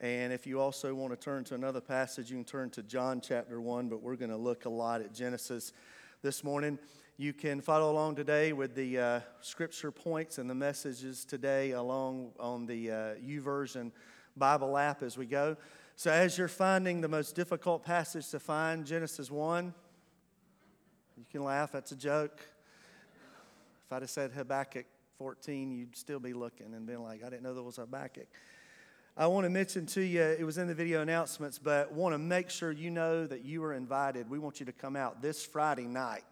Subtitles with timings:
[0.00, 3.18] And if you also want to turn to another passage, you can turn to John
[3.22, 5.72] chapter 1, but we're going to look a lot at Genesis
[6.20, 6.78] this morning.
[7.16, 12.32] You can follow along today with the uh, scripture points and the messages today along
[12.38, 12.94] on the uh,
[13.26, 13.90] YouVersion
[14.36, 15.56] Bible app as we go.
[15.94, 19.72] So, as you're finding the most difficult passage to find, Genesis 1,
[21.16, 22.38] you can laugh, that's a joke.
[23.86, 24.84] If I'd have said Habakkuk
[25.16, 28.26] 14, you'd still be looking and been like, I didn't know there was Habakkuk.
[29.18, 32.18] I want to mention to you, it was in the video announcements, but want to
[32.18, 34.28] make sure you know that you are invited.
[34.28, 36.26] We want you to come out this Friday night.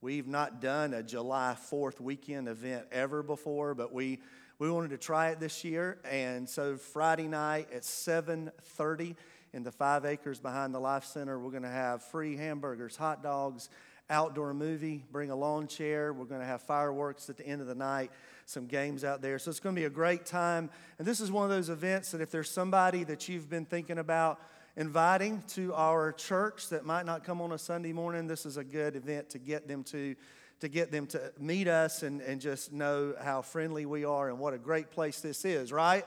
[0.00, 4.20] We've not done a July 4th weekend event ever before, but we,
[4.60, 5.98] we wanted to try it this year.
[6.08, 9.16] And so Friday night at 7:30
[9.52, 13.24] in the five acres behind the Life Center, we're going to have free hamburgers, hot
[13.24, 13.70] dogs,
[14.08, 16.12] outdoor movie, bring a lawn chair.
[16.12, 18.12] We're going to have fireworks at the end of the night
[18.50, 19.38] some games out there.
[19.38, 20.70] So it's going to be a great time.
[20.98, 23.98] And this is one of those events that if there's somebody that you've been thinking
[23.98, 24.40] about
[24.76, 28.64] inviting to our church that might not come on a Sunday morning, this is a
[28.64, 30.16] good event to get them to
[30.60, 34.38] to get them to meet us and, and just know how friendly we are and
[34.38, 36.04] what a great place this is, right?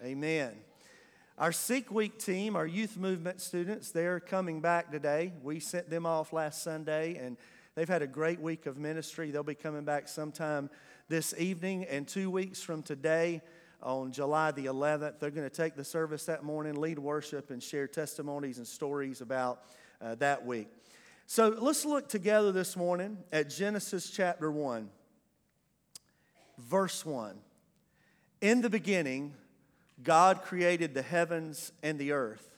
[0.00, 0.12] Amen.
[0.12, 0.52] Amen.
[1.36, 5.32] Our Seek Week team, our youth movement students, they're coming back today.
[5.42, 7.36] We sent them off last Sunday and
[7.74, 9.32] they've had a great week of ministry.
[9.32, 10.70] They'll be coming back sometime
[11.08, 13.42] this evening and two weeks from today
[13.82, 15.18] on July the 11th.
[15.18, 19.20] They're going to take the service that morning, lead worship, and share testimonies and stories
[19.20, 19.64] about
[20.00, 20.68] uh, that week.
[21.26, 24.88] So let's look together this morning at Genesis chapter 1,
[26.58, 27.36] verse 1.
[28.40, 29.34] In the beginning,
[30.02, 32.48] God created the heavens and the earth.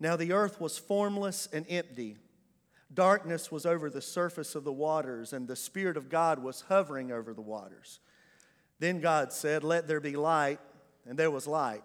[0.00, 2.16] Now the earth was formless and empty
[2.92, 7.12] Darkness was over the surface of the waters, and the Spirit of God was hovering
[7.12, 8.00] over the waters.
[8.80, 10.58] Then God said, Let there be light,
[11.06, 11.82] and there was light.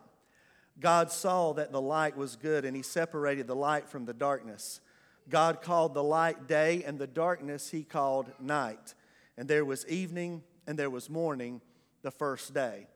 [0.80, 4.81] God saw that the light was good, and He separated the light from the darkness.
[5.30, 8.95] God called the light day, and the darkness He called night.
[9.38, 11.61] And there was evening, and there was morning
[12.02, 12.88] the first day.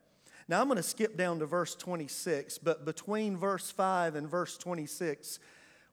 [0.48, 4.58] Now I'm going to skip down to verse 26, but between verse 5 and verse
[4.58, 5.40] 26,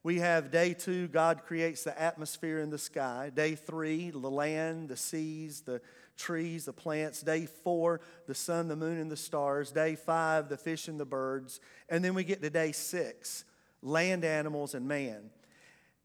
[0.06, 3.32] we have day two, God creates the atmosphere in the sky.
[3.34, 5.80] Day three, the land, the seas, the
[6.16, 7.22] trees, the plants.
[7.22, 9.72] Day four, the sun, the moon, and the stars.
[9.72, 11.58] Day five, the fish and the birds.
[11.88, 13.44] And then we get to day six,
[13.82, 15.30] land animals and man.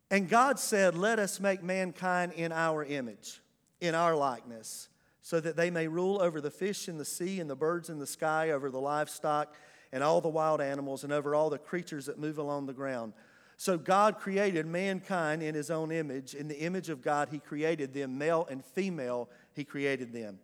[0.10, 3.40] And God said, Let us make mankind in our image,
[3.82, 4.90] in our likeness,
[5.22, 8.00] so that they may rule over the fish in the sea and the birds in
[8.00, 9.54] the sky, over the livestock
[9.94, 13.14] and all the wild animals, and over all the creatures that move along the ground.
[13.62, 16.34] So God created mankind in his own image.
[16.34, 20.40] In the image of God, he created them, male and female, he created them.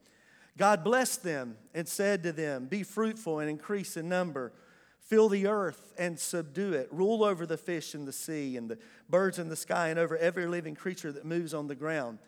[0.55, 4.53] God blessed them and said to them, Be fruitful and increase in number.
[4.99, 6.89] Fill the earth and subdue it.
[6.91, 8.77] Rule over the fish in the sea and the
[9.09, 12.19] birds in the sky and over every living creature that moves on the ground.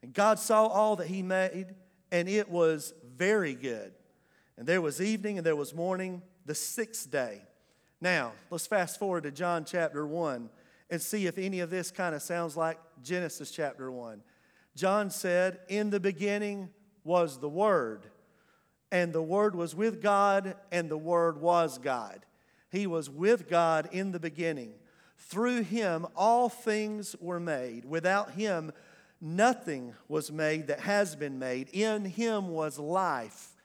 [0.00, 1.74] And God saw all that he made,
[2.12, 3.94] and it was very good.
[4.56, 7.42] And there was evening and there was morning, the sixth day.
[8.00, 10.50] Now, let's fast forward to John chapter 1
[10.90, 14.22] and see if any of this kind of sounds like Genesis chapter 1.
[14.74, 16.68] John said, In the beginning
[17.04, 18.06] was the Word,
[18.92, 22.26] and the Word was with God, and the Word was God.
[22.70, 24.74] He was with God in the beginning.
[25.16, 27.86] Through him, all things were made.
[27.86, 28.72] Without him,
[29.20, 31.70] nothing was made that has been made.
[31.72, 33.56] In him was life,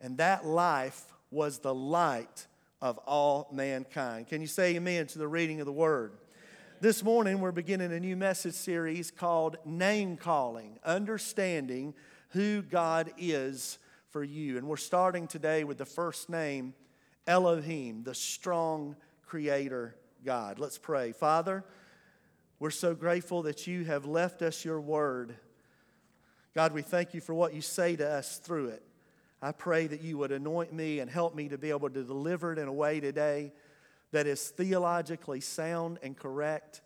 [0.00, 2.46] and that life was the light
[2.80, 4.28] of all mankind.
[4.28, 6.12] Can you say amen to the reading of the word?
[6.80, 11.94] This morning, we're beginning a new message series called Name Calling Understanding
[12.30, 13.78] Who God Is
[14.10, 14.58] for You.
[14.58, 16.74] And we're starting today with the first name,
[17.26, 18.94] Elohim, the strong
[19.26, 20.60] creator God.
[20.60, 21.10] Let's pray.
[21.10, 21.64] Father,
[22.60, 25.34] we're so grateful that you have left us your word.
[26.54, 28.82] God, we thank you for what you say to us through it.
[29.40, 32.52] I pray that you would anoint me and help me to be able to deliver
[32.52, 33.52] it in a way today
[34.10, 36.80] that is theologically sound and correct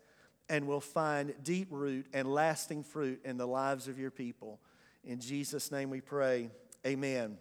[0.49, 4.59] and will find deep root and lasting fruit in the lives of your people.
[5.03, 6.49] In Jesus' name we pray.
[6.85, 7.37] Amen.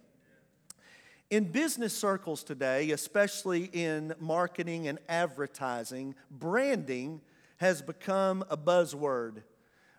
[1.30, 7.20] In business circles today, especially in marketing and advertising, branding
[7.56, 9.42] has become a buzzword.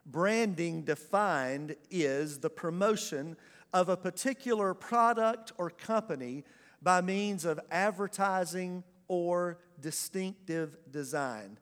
[0.05, 3.35] Branding defined is the promotion
[3.73, 6.43] of a particular product or company
[6.81, 11.57] by means of advertising or distinctive design.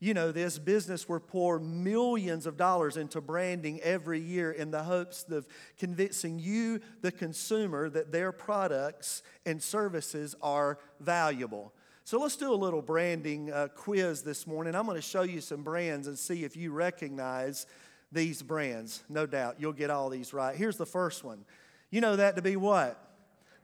[0.00, 4.82] you know this business will pour millions of dollars into branding every year in the
[4.82, 5.46] hopes of
[5.78, 11.72] convincing you, the consumer, that their products and services are valuable.
[12.04, 14.74] So let's do a little branding uh, quiz this morning.
[14.74, 17.66] I'm going to show you some brands and see if you recognize
[18.12, 19.02] these brands.
[19.08, 20.54] No doubt you'll get all these right.
[20.54, 21.44] Here's the first one.
[21.90, 22.98] You know that to be what?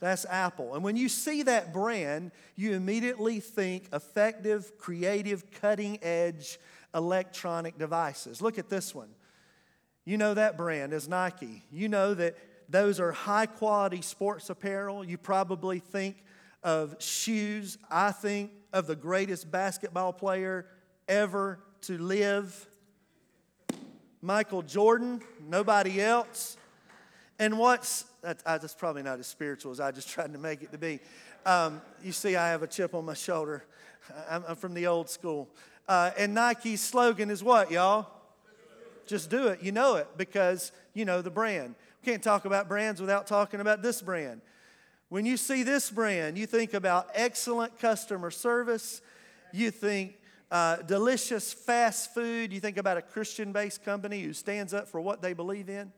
[0.01, 0.75] That's Apple.
[0.75, 6.59] And when you see that brand, you immediately think effective, creative, cutting edge
[6.95, 8.41] electronic devices.
[8.41, 9.09] Look at this one.
[10.05, 11.65] You know that brand is Nike.
[11.71, 12.37] You know that
[12.69, 15.05] those are high quality sports apparel.
[15.05, 16.23] You probably think
[16.63, 17.77] of shoes.
[17.91, 20.67] I think of the greatest basketball player
[21.09, 22.69] ever to live
[24.21, 26.57] Michael Jordan, nobody else.
[27.39, 30.73] And what's that, that's probably not as spiritual as I just tried to make it
[30.73, 30.99] to be.
[31.47, 33.65] Um, you see, I have a chip on my shoulder.
[34.29, 35.49] I'm, I'm from the old school.
[35.87, 38.07] Uh, and Nike's slogan is what, y'all?
[39.07, 39.63] Just do it.
[39.63, 41.75] You know it because you know the brand.
[42.03, 44.41] We can't talk about brands without talking about this brand.
[45.09, 49.01] When you see this brand, you think about excellent customer service.
[49.53, 50.19] You think
[50.51, 52.53] uh, delicious fast food.
[52.53, 55.93] You think about a Christian based company who stands up for what they believe in.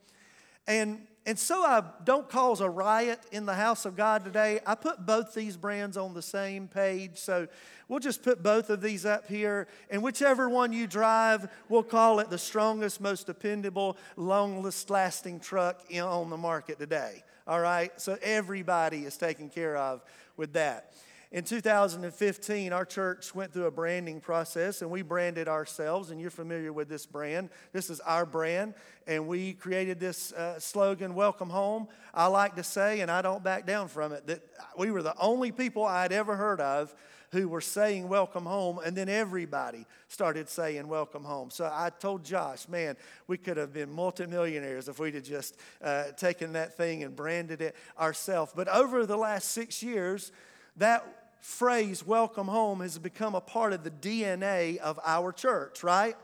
[0.66, 4.60] And and so I don't cause a riot in the house of God today.
[4.66, 7.18] I put both these brands on the same page.
[7.18, 7.46] So
[7.88, 9.68] we'll just put both of these up here.
[9.90, 15.84] And whichever one you drive, we'll call it the strongest, most dependable, longest lasting truck
[15.94, 17.22] on the market today.
[17.46, 17.92] All right?
[18.00, 20.02] So everybody is taken care of
[20.38, 20.94] with that.
[21.32, 26.28] In 2015, our church went through a branding process and we branded ourselves, and you're
[26.28, 27.50] familiar with this brand.
[27.72, 28.74] This is our brand,
[29.06, 31.86] and we created this uh, slogan, Welcome Home.
[32.12, 34.42] I like to say, and I don't back down from it, that
[34.76, 36.92] we were the only people I'd ever heard of
[37.30, 41.50] who were saying welcome home, and then everybody started saying welcome home.
[41.50, 42.96] So I told Josh, man,
[43.28, 47.62] we could have been multimillionaires if we'd have just uh, taken that thing and branded
[47.62, 48.52] it ourselves.
[48.52, 50.32] But over the last six years,
[50.76, 56.16] that phrase, welcome home, has become a part of the DNA of our church, right?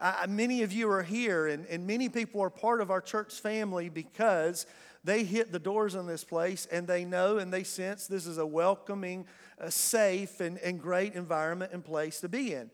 [0.00, 3.34] Uh, many of you are here, and, and many people are part of our church
[3.40, 4.66] family because
[5.04, 8.38] they hit the doors in this place and they know and they sense this is
[8.38, 9.26] a welcoming,
[9.58, 12.70] a safe, and, and great environment and place to be in.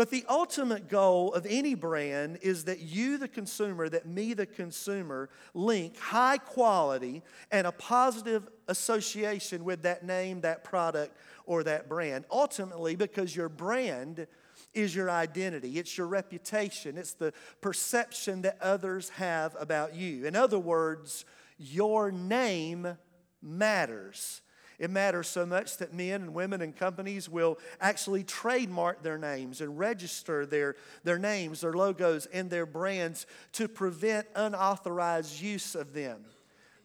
[0.00, 4.46] But the ultimate goal of any brand is that you, the consumer, that me, the
[4.46, 11.14] consumer, link high quality and a positive association with that name, that product,
[11.44, 12.24] or that brand.
[12.30, 14.26] Ultimately, because your brand
[14.72, 20.24] is your identity, it's your reputation, it's the perception that others have about you.
[20.24, 21.26] In other words,
[21.58, 22.96] your name
[23.42, 24.40] matters.
[24.80, 29.60] It matters so much that men and women and companies will actually trademark their names
[29.60, 30.74] and register their,
[31.04, 36.24] their names, their logos, and their brands to prevent unauthorized use of them.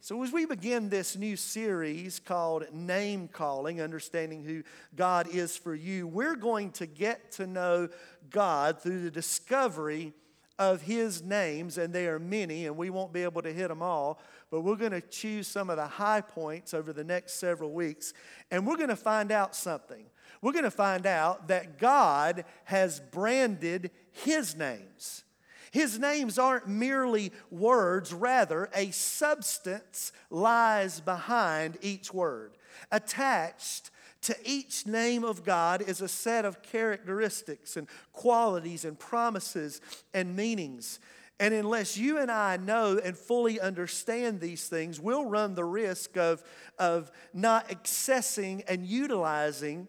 [0.02, 4.64] So, as we begin this new series called Name Calling, Understanding Who
[4.96, 7.88] God Is for You, we're going to get to know
[8.30, 10.14] God through the discovery
[10.60, 13.82] of His names, and they are many, and we won't be able to hit them
[13.82, 14.20] all
[14.56, 18.14] but we're going to choose some of the high points over the next several weeks,
[18.52, 20.06] and we're going to find out something.
[20.42, 25.26] We're going to find out that God has branded His names.
[25.72, 32.56] His names aren't merely words, rather, a substance lies behind each word.
[32.94, 33.92] Attached
[34.22, 39.82] to each name of God is a set of characteristics and qualities and promises
[40.14, 41.00] and meanings.
[41.40, 46.16] And unless you and I know and fully understand these things, we'll run the risk
[46.16, 46.42] of,
[46.80, 49.88] of not accessing and utilizing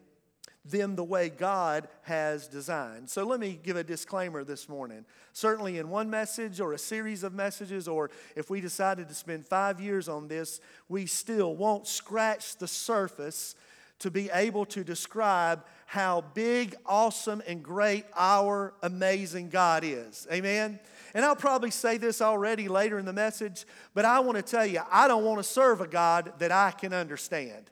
[0.65, 3.09] them the way God has designed.
[3.09, 5.05] So let me give a disclaimer this morning.
[5.31, 9.45] Certainly, in one message or a series of messages, or if we decided to spend
[9.45, 13.55] five years on this, we still won't scratch the surface
[13.99, 20.27] to be able to describe how big, awesome, and great our amazing God is.
[20.31, 20.79] Amen?
[21.13, 24.65] And I'll probably say this already later in the message, but I want to tell
[24.65, 27.69] you, I don't want to serve a God that I can understand.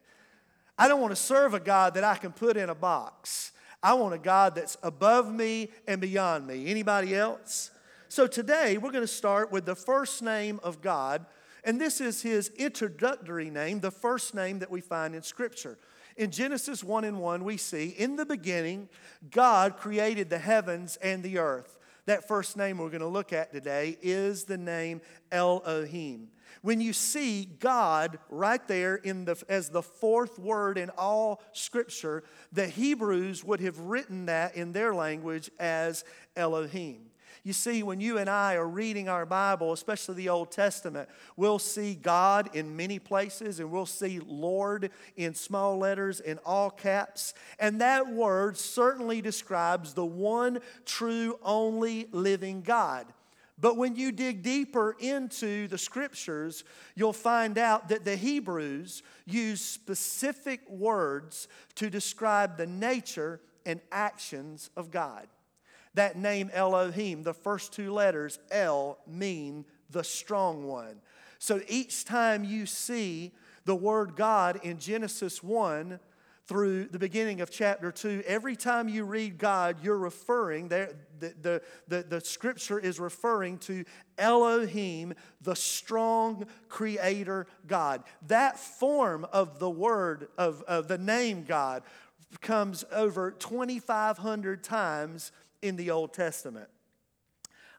[0.78, 3.52] I don't want to serve a God that I can put in a box.
[3.82, 6.68] I want a God that's above me and beyond me.
[6.68, 7.72] Anybody else?
[8.08, 11.26] So today we're going to start with the first name of God,
[11.64, 15.78] and this is his introductory name, the first name that we find in Scripture.
[16.18, 18.88] In Genesis 1 and 1, we see, in the beginning,
[19.32, 21.78] God created the heavens and the earth.
[22.06, 26.30] That first name we're going to look at today is the name Elohim.
[26.62, 32.24] when you see God right there in the, as the fourth word in all scripture,
[32.52, 36.04] the Hebrews would have written that in their language as
[36.36, 37.05] Elohim.
[37.46, 41.60] You see, when you and I are reading our Bible, especially the Old Testament, we'll
[41.60, 47.36] see God in many places and we'll see Lord in small letters in all caps.
[47.60, 53.06] And that word certainly describes the one true, only living God.
[53.60, 56.64] But when you dig deeper into the scriptures,
[56.96, 64.72] you'll find out that the Hebrews use specific words to describe the nature and actions
[64.76, 65.28] of God.
[65.96, 71.02] That name Elohim, the first two letters, El, mean the strong one.
[71.40, 73.32] So each time you see
[73.66, 76.00] the word God in Genesis 1,
[76.48, 81.62] through the beginning of chapter 2, every time you read God, you're referring, the, the,
[81.88, 83.84] the, the, scripture is referring to
[84.20, 88.04] Elohim, the strong creator God.
[88.28, 91.82] That form of the word, of, of the name God,
[92.42, 95.32] comes over 2,500 times
[95.62, 96.70] in the Old Testament.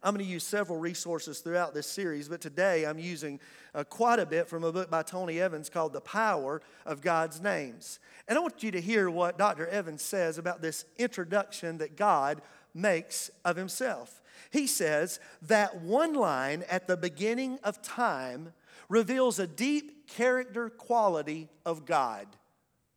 [0.02, 3.40] I'm going to use several resources throughout this series, but today I'm using
[3.75, 7.40] uh, quite a bit from a book by Tony Evans called The Power of God's
[7.40, 7.99] Names.
[8.28, 9.66] And I want you to hear what Dr.
[9.66, 12.42] Evans says about this introduction that God
[12.73, 14.23] makes of himself.
[14.50, 18.52] He says that one line at the beginning of time
[18.88, 22.26] reveals a deep character quality of God,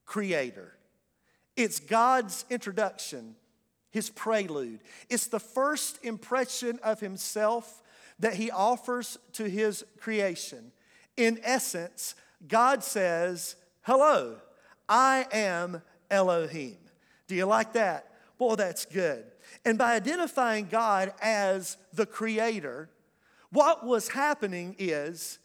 [0.06, 0.76] Creator.
[1.56, 3.36] It's God's introduction
[3.92, 4.80] his prelude.
[5.10, 7.82] It's the first impression of himself
[8.20, 10.72] that he offers to his creation.
[11.18, 12.16] In essence,
[12.48, 14.38] God says, Hello,
[14.88, 15.82] I am
[16.12, 16.78] Elohim.
[17.28, 18.06] Do you like that?
[18.38, 19.26] Boy, that's good.
[19.66, 22.90] And by identifying God as the creator,
[23.52, 25.40] what was happening is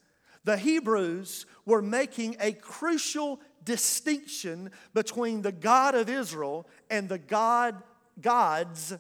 [0.45, 7.83] the Hebrews were making a crucial distinction between the God of Israel and the God
[8.21, 8.95] gods,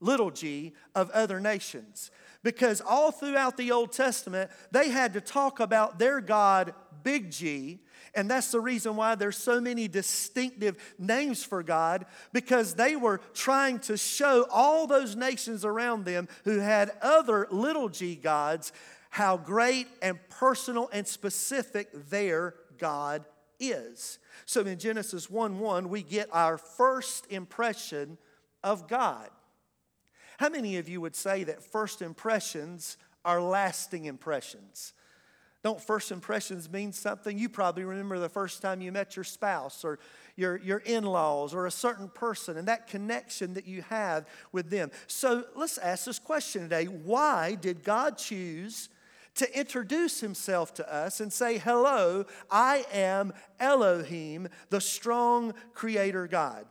[0.00, 2.10] little g, of other nations.
[2.42, 6.72] Because all throughout the Old Testament, they had to talk about their God,
[7.02, 7.80] big G,
[8.14, 13.20] and that's the reason why there's so many distinctive names for God, because they were
[13.34, 18.72] trying to show all those nations around them who had other little g gods
[19.10, 23.24] how great and personal and specific their God
[23.58, 24.18] is.
[24.46, 28.18] So in Genesis 1 1, we get our first impression
[28.62, 29.30] of God.
[30.38, 34.92] How many of you would say that first impressions are lasting impressions?
[35.64, 37.36] Don't first impressions mean something?
[37.36, 39.98] You probably remember the first time you met your spouse or
[40.36, 44.70] your, your in laws or a certain person and that connection that you have with
[44.70, 44.92] them.
[45.08, 48.88] So let's ask this question today Why did God choose
[49.34, 56.66] to introduce himself to us and say, Hello, I am Elohim, the strong creator God?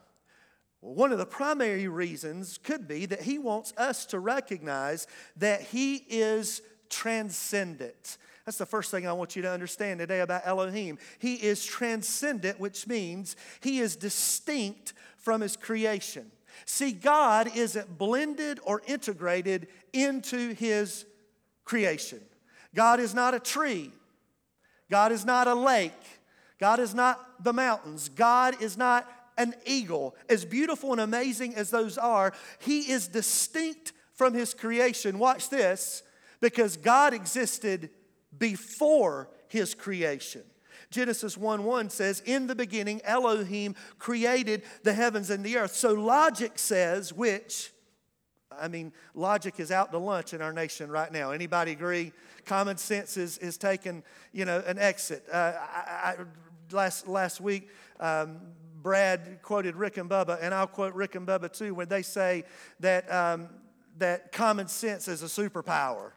[0.81, 5.07] Well, one of the primary reasons could be that he wants us to recognize
[5.37, 8.17] that he is transcendent.
[8.45, 10.97] That's the first thing I want you to understand today about Elohim.
[11.19, 16.31] He is transcendent, which means he is distinct from his creation.
[16.65, 21.05] See, God isn't blended or integrated into his
[21.65, 22.21] creation.
[22.73, 23.91] God is not a tree.
[24.89, 25.91] God is not a lake.
[26.59, 28.09] God is not the mountains.
[28.09, 29.07] God is not
[29.37, 30.15] an eagle.
[30.29, 35.19] As beautiful and amazing as those are, he is distinct from his creation.
[35.19, 36.03] Watch this,
[36.39, 37.89] because God existed
[38.37, 40.43] before his creation.
[40.89, 45.75] Genesis 1 1 says, In the beginning, Elohim created the heavens and the earth.
[45.75, 47.71] So logic says, which,
[48.51, 51.31] I mean, logic is out to lunch in our nation right now.
[51.31, 52.13] Anybody agree?
[52.45, 55.25] Common sense is, is taking, you know, an exit.
[55.31, 56.15] Uh, I, I,
[56.71, 58.37] last, last week, um,
[58.87, 62.45] Brad quoted Rick and Bubba, and I'll quote Rick and Bubba too, when they say
[62.79, 63.49] that, um,
[63.97, 66.11] that common sense is a superpower.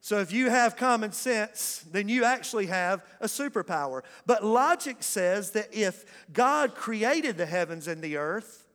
[0.00, 4.00] So if you have common sense, then you actually have a superpower.
[4.24, 8.66] But logic says that if God created the heavens and the earth,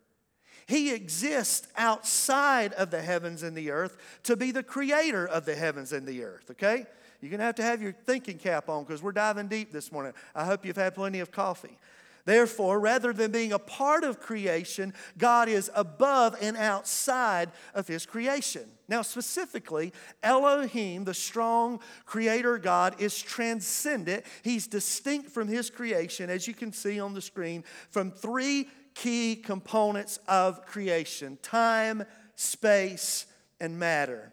[0.67, 5.55] he exists outside of the heavens and the earth to be the creator of the
[5.55, 6.86] heavens and the earth, okay?
[7.22, 10.13] You're gonna have to have your thinking cap on because we're diving deep this morning.
[10.36, 11.79] I hope you've had plenty of coffee.
[12.25, 18.05] Therefore, rather than being a part of creation, God is above and outside of his
[18.05, 18.63] creation.
[18.88, 24.25] Now, specifically, Elohim, the strong creator God, is transcendent.
[24.44, 29.36] He's distinct from his creation, as you can see on the screen, from three key
[29.36, 32.03] components of creation time,
[32.36, 33.27] space,
[33.60, 34.32] and matter.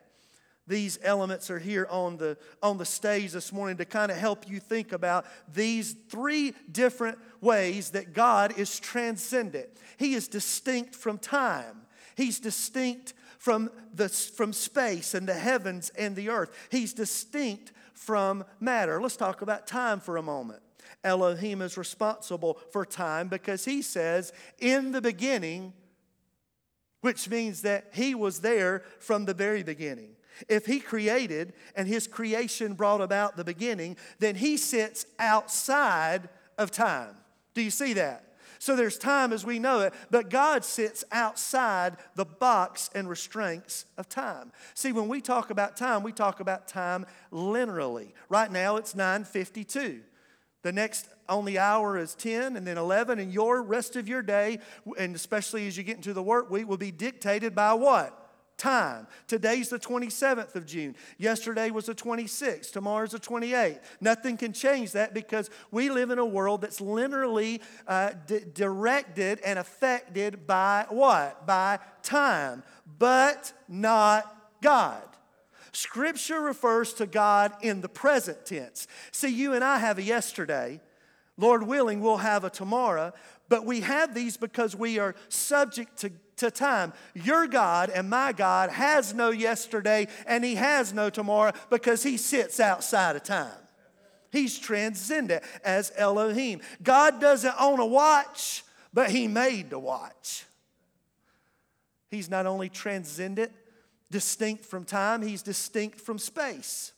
[0.66, 4.49] These elements are here on the, on the stage this morning to kind of help
[4.49, 9.69] you think about these three different ways that God is transcendent.
[9.97, 11.83] He is distinct from time,
[12.14, 18.45] He's distinct from, the, from space and the heavens and the earth, He's distinct from
[18.61, 19.00] matter.
[19.00, 20.62] Let's talk about time for a moment.
[21.04, 25.73] Elohim is responsible for time because He says, In the beginning,
[27.00, 30.11] which means that He was there from the very beginning.
[30.49, 36.71] If he created and his creation brought about the beginning, then he sits outside of
[36.71, 37.17] time.
[37.55, 38.33] Do you see that?
[38.62, 43.87] So there's time as we know it, but God sits outside the box and restraints
[43.99, 44.53] of time.
[44.75, 48.12] See, when we talk about time, we talk about time linearly.
[48.29, 50.03] Right now it's 9:52.
[50.62, 54.61] The next only hour is 10 and then 11 and your rest of your day
[54.97, 58.22] and especially as you get into the work week will be dictated by what?
[58.62, 59.09] Time.
[59.26, 60.95] Today's the 27th of June.
[61.19, 62.71] Yesterday was the 26th.
[62.71, 63.81] Tomorrow's the 28th.
[64.00, 69.40] Nothing can change that because we live in a world that's linearly uh, d- directed
[69.40, 71.45] and affected by what?
[71.45, 72.62] By time,
[72.99, 75.02] but not God.
[75.73, 78.87] Scripture refers to God in the present tense.
[79.11, 80.81] See, you and I have a yesterday.
[81.37, 83.12] Lord willing, we'll have a tomorrow,
[83.52, 86.94] but we have these because we are subject to to time.
[87.12, 92.16] Your God and my God has no yesterday and he has no tomorrow because he
[92.16, 93.52] sits outside of time.
[94.30, 96.62] He's transcendent as Elohim.
[96.82, 100.47] God doesn't own a watch, but he made the watch.
[102.11, 103.52] He's not only transcendent,
[104.11, 106.94] distinct from time, he's distinct from space.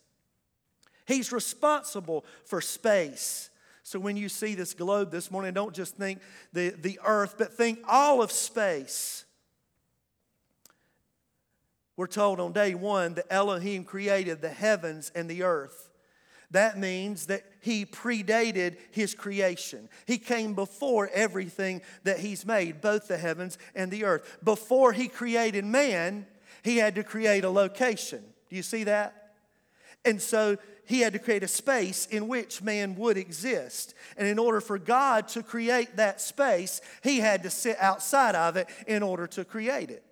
[1.04, 3.50] He's responsible for space.
[3.84, 6.20] So when you see this globe this morning, don't just think
[6.54, 9.26] the, the earth, but think all of space.
[11.94, 15.90] We're told on day one that Elohim created the heavens and the earth.
[16.50, 19.90] That means that he predated his creation.
[20.06, 24.38] He came before everything that he's made, both the heavens and the earth.
[24.42, 26.26] Before he created man,
[26.62, 28.22] he had to create a location.
[28.48, 29.34] Do you see that?
[30.06, 33.94] And so he had to create a space in which man would exist.
[34.16, 38.56] And in order for God to create that space, he had to sit outside of
[38.56, 40.04] it in order to create it.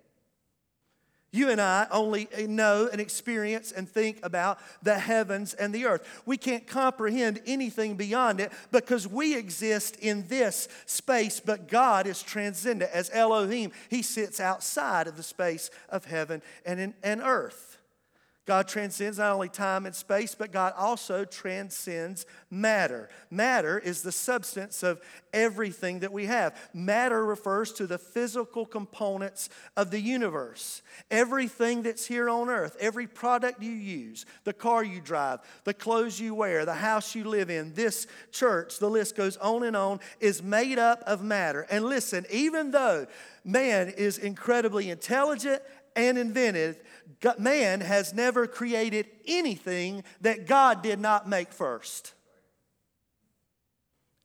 [1.33, 6.07] You and I only know and experience and think about the heavens and the earth.
[6.27, 12.21] We can't comprehend anything beyond it because we exist in this space, but God is
[12.21, 12.91] transcendent.
[12.91, 17.72] As Elohim, He sits outside of the space of heaven and, in, and earth.
[18.45, 23.09] God transcends not only time and space, but God also transcends matter.
[23.31, 24.99] Matter is the substance of
[25.31, 26.53] everything that we have.
[26.73, 30.81] Matter refers to the physical components of the universe.
[31.09, 36.19] Everything that's here on earth, every product you use, the car you drive, the clothes
[36.19, 40.01] you wear, the house you live in, this church, the list goes on and on,
[40.19, 41.65] is made up of matter.
[41.71, 43.07] And listen, even though
[43.45, 45.61] man is incredibly intelligent
[45.95, 46.77] and invented,
[47.39, 52.13] man has never created anything that God did not make first.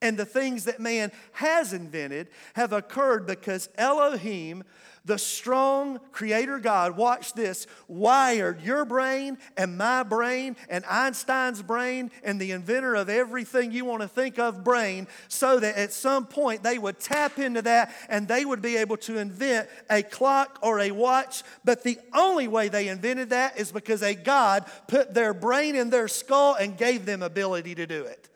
[0.00, 4.62] And the things that man has invented have occurred because Elohim
[5.08, 12.10] the strong creator God, watch this, wired your brain and my brain and Einstein's brain
[12.22, 16.26] and the inventor of everything you want to think of brain so that at some
[16.26, 20.58] point they would tap into that and they would be able to invent a clock
[20.62, 21.42] or a watch.
[21.64, 25.88] But the only way they invented that is because a God put their brain in
[25.88, 28.28] their skull and gave them ability to do it.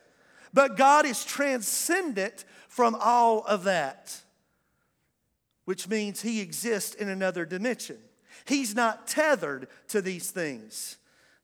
[0.54, 4.21] But God is transcendent from all of that
[5.64, 7.98] which means he exists in another dimension.
[8.46, 10.96] He's not tethered to these things.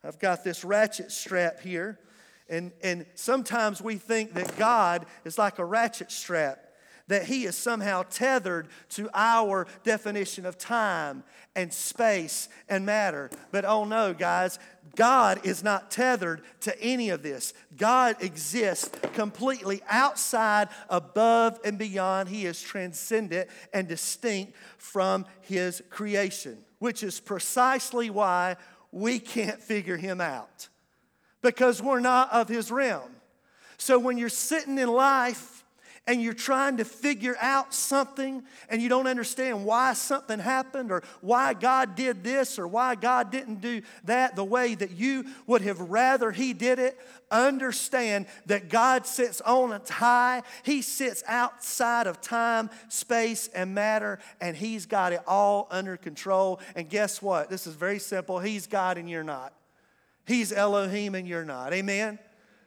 [0.02, 1.98] I've got this ratchet strap here,
[2.48, 6.67] and, and sometimes we think that God is like a ratchet strap
[7.08, 11.24] that he is somehow tethered to our definition of time
[11.56, 13.30] and space and matter.
[13.50, 14.58] But oh no, guys,
[14.94, 17.52] God is not tethered to any of this.
[17.76, 22.28] God exists completely outside, above, and beyond.
[22.28, 28.56] He is transcendent and distinct from his creation, which is precisely why
[28.92, 30.68] we can't figure him out
[31.42, 33.10] because we're not of his realm.
[33.76, 35.57] So when you're sitting in life,
[36.08, 41.02] and you're trying to figure out something and you don't understand why something happened or
[41.20, 45.60] why God did this or why God didn't do that the way that you would
[45.60, 46.98] have rather He did it,
[47.30, 50.42] understand that God sits on a high.
[50.62, 56.58] He sits outside of time, space, and matter, and He's got it all under control.
[56.74, 57.50] And guess what?
[57.50, 59.52] This is very simple He's God and you're not.
[60.26, 61.74] He's Elohim and you're not.
[61.74, 62.18] Amen?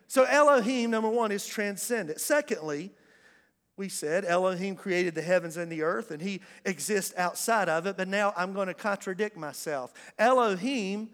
[0.07, 2.21] So, Elohim, number one, is transcendent.
[2.21, 2.91] Secondly,
[3.77, 7.97] we said Elohim created the heavens and the earth and he exists outside of it,
[7.97, 9.93] but now I'm going to contradict myself.
[10.19, 11.09] Elohim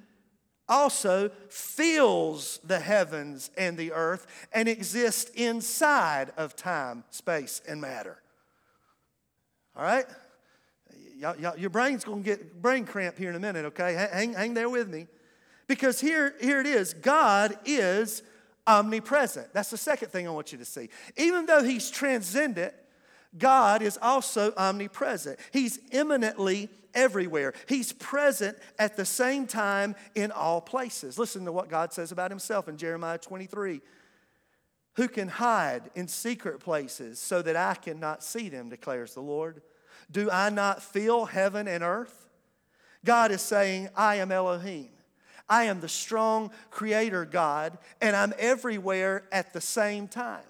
[0.70, 8.22] also fills the heavens and the earth and exists inside of time, space, and matter.
[9.76, 10.06] All right?
[11.18, 13.94] Y'all, y'all, your brain's going to get brain cramp here in a minute, okay?
[14.12, 15.08] Hang, hang there with me.
[15.68, 18.24] Because here, here it is God is
[18.68, 19.54] omnipresent.
[19.54, 20.90] That's the second thing I want you to see.
[21.16, 22.74] Even though he's transcendent,
[23.38, 25.40] God is also omnipresent.
[25.52, 27.54] He's immanently everywhere.
[27.68, 31.20] He's present at the same time in all places.
[31.20, 33.82] Listen to what God says about himself in Jeremiah 23.
[34.96, 39.62] Who can hide in secret places so that I cannot see them, declares the Lord?
[40.10, 42.28] Do I not feel heaven and earth?
[43.06, 44.90] God is saying, I am Elohim.
[45.50, 50.44] I am the strong creator God, and I'm everywhere at the same time.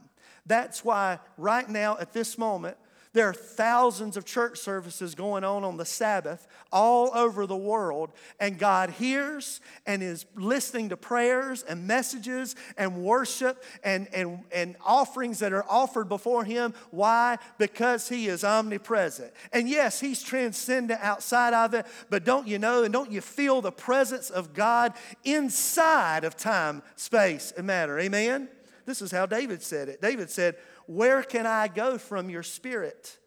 [0.45, 2.77] That's why, right now, at this moment,
[3.13, 8.11] there are thousands of church services going on on the Sabbath all over the world,
[8.39, 14.75] and God hears and is listening to prayers and messages and worship and, and, and
[14.85, 16.73] offerings that are offered before Him.
[16.91, 17.37] Why?
[17.57, 19.31] Because He is omnipresent.
[19.53, 23.61] And yes, He's transcendent outside of it, but don't you know and don't you feel
[23.61, 24.93] the presence of God
[25.23, 27.97] inside of time, space, and matter?
[27.99, 28.49] Amen?
[28.87, 30.01] This is how David said it.
[30.01, 30.55] David said,
[30.87, 33.17] where can I go from your spirit?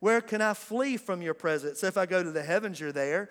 [0.00, 1.82] Where can I flee from your presence?
[1.82, 3.30] If I go to the heavens, you're there.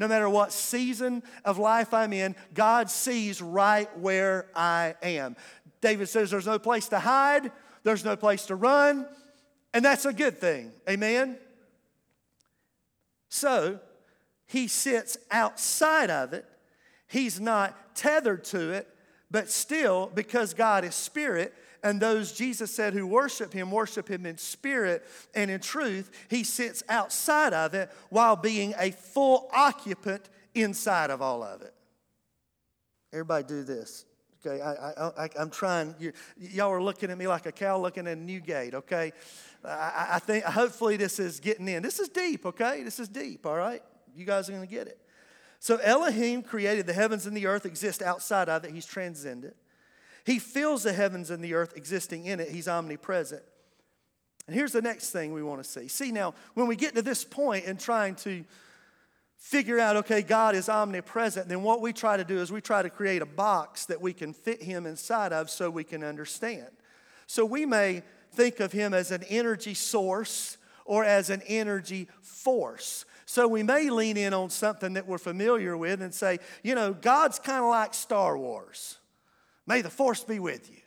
[0.00, 5.36] no matter what season of life I'm in, God sees right where I am.
[5.82, 9.06] David says there's no place to hide, there's no place to run,
[9.74, 10.72] and that's a good thing.
[10.88, 11.36] Amen?
[13.28, 13.78] So,
[14.46, 16.46] he sits outside of it.
[17.06, 18.88] He's not tethered to it,
[19.30, 24.26] but still, because God is spirit, and those Jesus said who worship him worship him
[24.26, 26.10] in spirit and in truth.
[26.28, 31.74] He sits outside of it while being a full occupant inside of all of it.
[33.12, 34.04] Everybody do this.
[34.44, 35.94] Okay, I, am trying.
[35.98, 38.74] You, y'all are looking at me like a cow looking at a new gate.
[38.74, 39.12] Okay,
[39.64, 41.82] I, I think hopefully this is getting in.
[41.82, 42.46] This is deep.
[42.46, 43.44] Okay, this is deep.
[43.44, 43.82] All right,
[44.14, 44.98] you guys are going to get it.
[45.58, 48.70] So Elohim created the heavens and the earth, exist outside of it.
[48.70, 49.54] He's transcendent.
[50.24, 52.50] He fills the heavens and the earth existing in it.
[52.50, 53.42] He's omnipresent.
[54.46, 55.88] And here's the next thing we want to see.
[55.88, 58.44] See, now, when we get to this point in trying to
[59.36, 62.82] figure out, okay, God is omnipresent, then what we try to do is we try
[62.82, 66.68] to create a box that we can fit Him inside of so we can understand.
[67.26, 68.02] So we may
[68.32, 73.04] think of Him as an energy source or as an energy force.
[73.24, 76.92] So we may lean in on something that we're familiar with and say, you know,
[76.92, 78.98] God's kind of like Star Wars.
[79.70, 80.80] May the force be with you.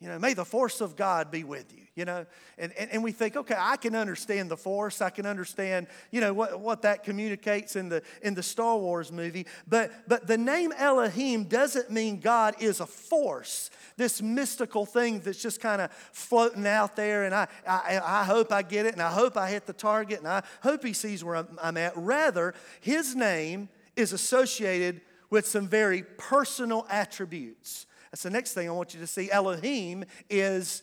[0.00, 2.24] You know, may the force of God be with you, you know.
[2.56, 5.02] And, and, and we think, okay, I can understand the force.
[5.02, 9.12] I can understand, you know, what, what that communicates in the, in the Star Wars
[9.12, 9.46] movie.
[9.68, 13.68] But, but the name Elohim doesn't mean God is a force,
[13.98, 17.24] this mystical thing that's just kind of floating out there.
[17.24, 20.20] And I, I, I hope I get it, and I hope I hit the target,
[20.20, 21.92] and I hope he sees where I'm, I'm at.
[21.98, 27.86] Rather, his name is associated with some very personal attributes.
[28.12, 29.30] That's the next thing I want you to see.
[29.30, 30.82] Elohim is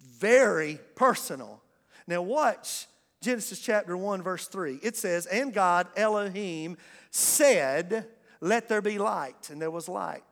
[0.00, 1.60] very personal.
[2.06, 2.86] Now, watch
[3.20, 4.78] Genesis chapter 1, verse 3.
[4.82, 6.76] It says, And God, Elohim,
[7.10, 8.06] said,
[8.40, 9.50] Let there be light.
[9.50, 10.22] And there was light.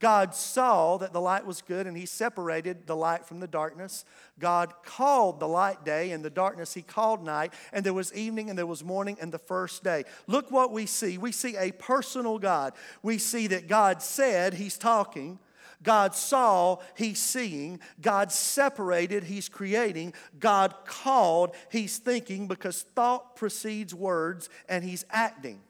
[0.00, 4.04] God saw that the light was good and he separated the light from the darkness.
[4.38, 7.52] God called the light day and the darkness he called night.
[7.72, 10.04] And there was evening and there was morning and the first day.
[10.28, 11.18] Look what we see.
[11.18, 12.74] We see a personal God.
[13.02, 15.40] We see that God said he's talking.
[15.82, 17.80] God saw, he's seeing.
[18.00, 20.14] God separated, he's creating.
[20.38, 25.60] God called, he's thinking because thought precedes words and he's acting.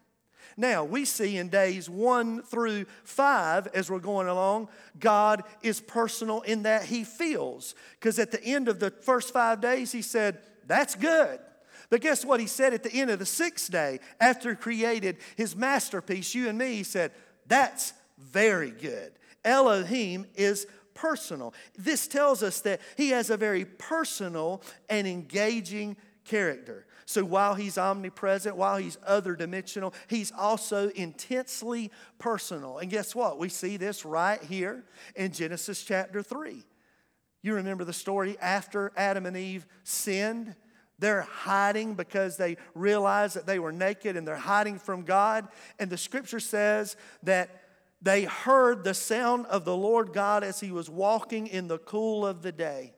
[0.58, 4.68] Now, we see in days one through five, as we're going along,
[4.98, 7.76] God is personal in that he feels.
[7.92, 11.38] Because at the end of the first five days, he said, That's good.
[11.90, 12.40] But guess what?
[12.40, 16.48] He said at the end of the sixth day, after he created his masterpiece, you
[16.48, 17.12] and me, he said,
[17.46, 19.12] That's very good.
[19.44, 21.54] Elohim is personal.
[21.76, 26.84] This tells us that he has a very personal and engaging character.
[27.08, 32.76] So while he's omnipresent, while he's other dimensional, he's also intensely personal.
[32.76, 33.38] And guess what?
[33.38, 34.84] We see this right here
[35.16, 36.62] in Genesis chapter 3.
[37.40, 40.54] You remember the story after Adam and Eve sinned?
[40.98, 45.48] They're hiding because they realize that they were naked and they're hiding from God.
[45.78, 47.62] And the scripture says that
[48.02, 52.26] they heard the sound of the Lord God as he was walking in the cool
[52.26, 52.92] of the day.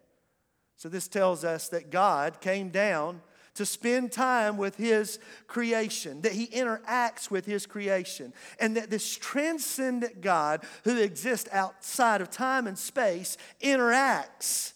[0.75, 3.21] So, this tells us that God came down
[3.61, 9.15] to spend time with His creation, that He interacts with His creation, and that this
[9.15, 14.73] transcendent God who exists outside of time and space interacts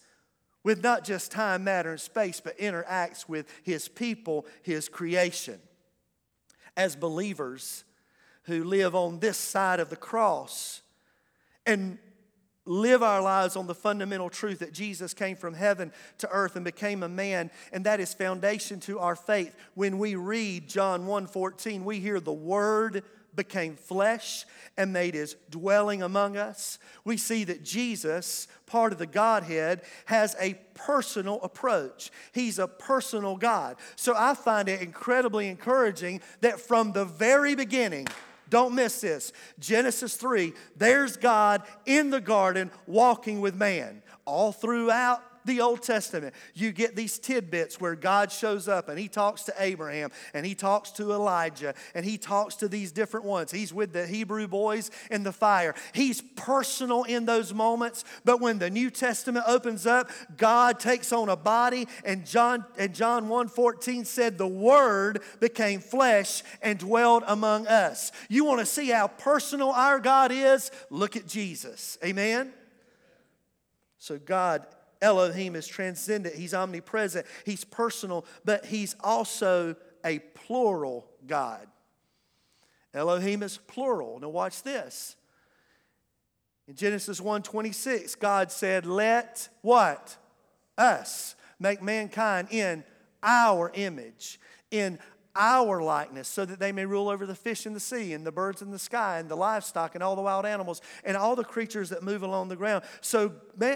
[0.64, 5.58] with not just time, matter, and space, but interacts with His people, His creation.
[6.76, 7.84] As believers
[8.42, 10.82] who live on this side of the cross
[11.64, 11.96] and
[12.66, 16.64] live our lives on the fundamental truth that Jesus came from heaven to earth and
[16.64, 19.54] became a man and that is foundation to our faith.
[19.74, 23.04] When we read John 1:14 we hear the word
[23.36, 24.46] became flesh
[24.76, 26.78] and made his dwelling among us.
[27.04, 32.10] We see that Jesus part of the Godhead has a personal approach.
[32.32, 33.76] He's a personal God.
[33.96, 38.08] So I find it incredibly encouraging that from the very beginning
[38.54, 39.32] don't miss this.
[39.58, 44.00] Genesis 3, there's God in the garden walking with man.
[44.26, 49.08] All throughout the Old Testament, you get these tidbits where God shows up and he
[49.08, 53.50] talks to Abraham and he talks to Elijah and he talks to these different ones.
[53.50, 55.74] He's with the Hebrew boys in the fire.
[55.92, 61.28] He's personal in those moments, but when the New Testament opens up, God takes on
[61.28, 67.66] a body and John and John 1:14 said the word became flesh and dwelled among
[67.66, 68.12] us.
[68.28, 70.70] You want to see how personal our God is?
[70.90, 71.98] Look at Jesus.
[72.04, 72.52] Amen.
[73.98, 74.66] So God
[75.04, 81.66] Elohim is transcendent, He's omnipresent, He's personal, but He's also a plural God.
[82.94, 84.18] Elohim is plural.
[84.18, 85.16] Now watch this.
[86.66, 90.16] In Genesis 1:26, God said, "Let what?
[90.78, 92.82] Us make mankind in
[93.22, 94.40] our image,
[94.70, 94.98] in
[95.36, 98.32] our likeness, so that they may rule over the fish in the sea, and the
[98.32, 101.44] birds in the sky, and the livestock, and all the wild animals, and all the
[101.44, 102.84] creatures that move along the ground.
[103.00, 103.32] So,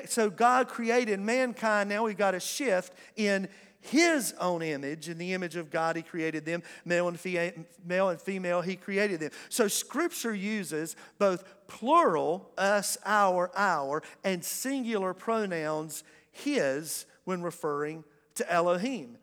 [0.06, 1.88] so God created mankind.
[1.88, 3.48] Now we've got a shift in
[3.80, 5.08] his own image.
[5.08, 6.62] In the image of God, he created them.
[6.84, 7.52] Male and, female,
[7.84, 9.30] male and female, he created them.
[9.48, 18.04] So scripture uses both plural, us, our, our, and singular pronouns, his, when referring
[18.36, 19.18] to Elohim.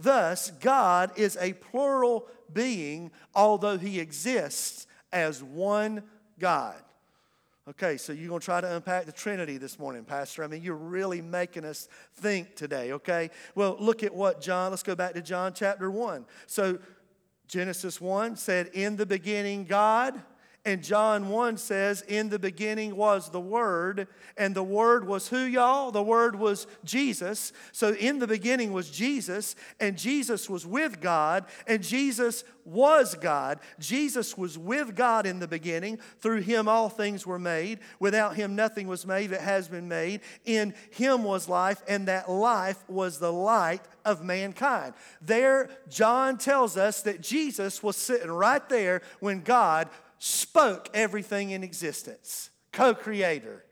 [0.00, 6.02] Thus, God is a plural being, although he exists as one
[6.38, 6.76] God.
[7.68, 10.42] Okay, so you're going to try to unpack the Trinity this morning, Pastor.
[10.42, 13.30] I mean, you're really making us think today, okay?
[13.54, 16.24] Well, look at what John, let's go back to John chapter 1.
[16.46, 16.78] So,
[17.46, 20.20] Genesis 1 said, In the beginning, God
[20.62, 25.38] and John 1 says, In the beginning was the Word, and the Word was who,
[25.38, 25.90] y'all?
[25.90, 27.54] The Word was Jesus.
[27.72, 33.58] So in the beginning was Jesus, and Jesus was with God, and Jesus was God.
[33.78, 35.98] Jesus was with God in the beginning.
[36.18, 37.78] Through him all things were made.
[37.98, 40.20] Without him nothing was made that has been made.
[40.44, 44.92] In him was life, and that life was the light of mankind.
[45.22, 49.88] There, John tells us that Jesus was sitting right there when God
[50.20, 53.64] spoke everything in existence, co creator.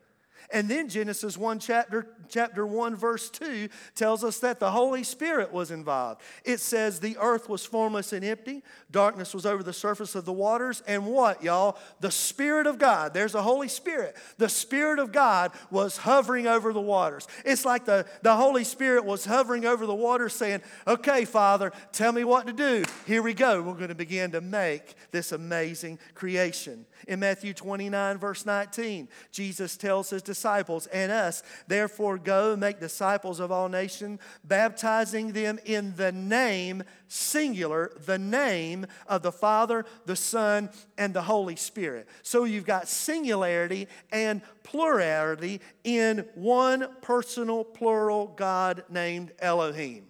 [0.50, 5.52] And then Genesis 1 chapter chapter 1 verse 2 tells us that the Holy Spirit
[5.52, 6.20] was involved.
[6.44, 10.32] It says the earth was formless and empty, darkness was over the surface of the
[10.32, 11.76] waters, and what, y'all?
[12.00, 14.16] The Spirit of God, there's the Holy Spirit.
[14.38, 17.26] The Spirit of God was hovering over the waters.
[17.44, 22.12] It's like the, the Holy Spirit was hovering over the waters saying, Okay, Father, tell
[22.12, 22.84] me what to do.
[23.06, 23.62] Here we go.
[23.62, 26.86] We're going to begin to make this amazing creation.
[27.06, 31.42] In Matthew 29, verse 19, Jesus tells his disciples, and us.
[31.66, 38.86] Therefore, go make disciples of all nations, baptizing them in the name, singular, the name
[39.06, 42.08] of the Father, the Son, and the Holy Spirit.
[42.22, 50.06] So you've got singularity and plurality in one personal, plural God named Elohim.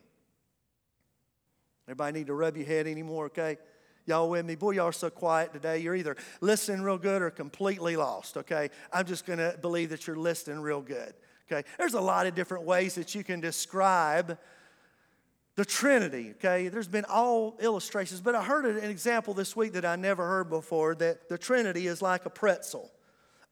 [1.87, 3.57] Everybody need to rub your head anymore, okay?
[4.09, 4.55] Y'all with me?
[4.55, 5.81] Boy, y'all are so quiet today.
[5.81, 8.71] You're either listening real good or completely lost, okay?
[8.91, 11.13] I'm just going to believe that you're listening real good,
[11.47, 11.69] okay?
[11.77, 14.39] There's a lot of different ways that you can describe
[15.57, 16.69] the Trinity, okay?
[16.69, 20.49] There's been all illustrations, but I heard an example this week that I never heard
[20.49, 22.91] before that the Trinity is like a pretzel.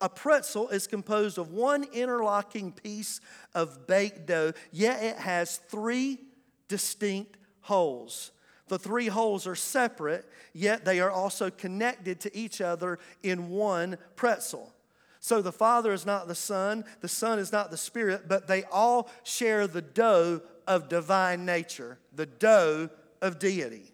[0.01, 3.21] A pretzel is composed of one interlocking piece
[3.55, 6.19] of baked dough, yet it has three
[6.67, 8.31] distinct holes.
[8.69, 13.97] The three holes are separate, yet they are also connected to each other in one
[14.17, 14.73] pretzel.
[15.21, 18.65] So the Father is not the Son, the Son is not the Spirit, but they
[18.65, 22.91] all share the dough of divine nature, the dough
[23.23, 23.93] of deity.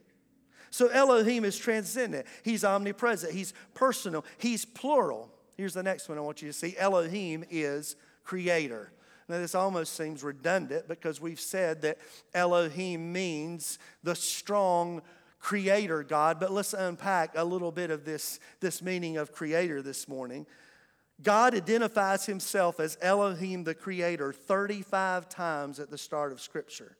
[0.70, 5.30] So Elohim is transcendent, He's omnipresent, He's personal, He's plural.
[5.56, 8.90] Here's the next one I want you to see Elohim is creator.
[9.32, 11.96] Now, this almost seems redundant because we've said that
[12.34, 15.00] Elohim means the strong
[15.38, 20.06] creator God, but let's unpack a little bit of this, this meaning of creator this
[20.06, 20.44] morning.
[21.22, 26.98] God identifies himself as Elohim the creator 35 times at the start of Scripture.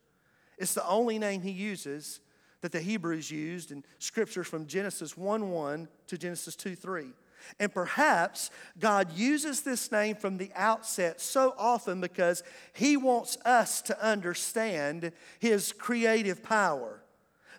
[0.57, 2.21] It's the only name he uses
[2.63, 7.09] that the Hebrews used in Scripture from Genesis 1 1 to Genesis 2 3.
[7.59, 13.83] And perhaps God uses this name from the outset so often because He wants us
[13.83, 17.03] to understand His creative power.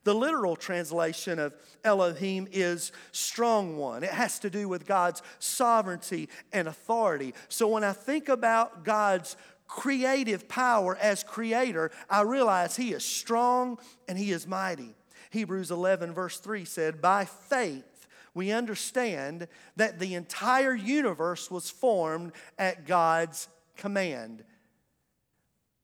[0.03, 4.03] The literal translation of Elohim is strong one.
[4.03, 7.33] It has to do with God's sovereignty and authority.
[7.47, 13.79] So when I think about God's creative power as creator, I realize He is strong
[14.07, 14.95] and He is mighty.
[15.31, 17.92] Hebrews 11, verse 3 said, By faith,
[18.33, 24.43] we understand that the entire universe was formed at God's command.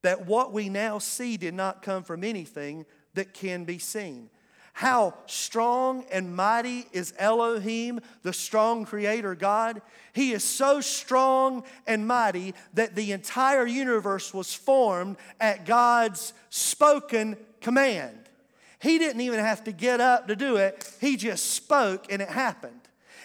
[0.02, 4.30] That what we now see did not come from anything that can be seen.
[4.74, 9.82] How strong and mighty is Elohim, the strong creator God?
[10.14, 17.36] He is so strong and mighty that the entire universe was formed at God's spoken
[17.60, 18.29] command.
[18.80, 22.30] He didn't even have to get up to do it, he just spoke and it
[22.30, 22.82] happened.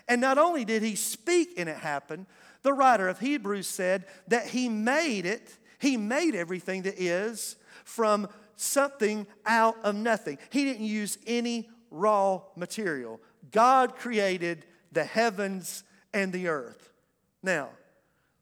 [0.08, 2.26] And not only did he speak and it happened,
[2.62, 8.28] the writer of Hebrews said that he made it, he made everything that is from
[8.56, 10.38] something out of nothing.
[10.50, 13.20] He didn't use any raw material.
[13.50, 16.92] God created the heavens and the earth.
[17.42, 17.70] Now,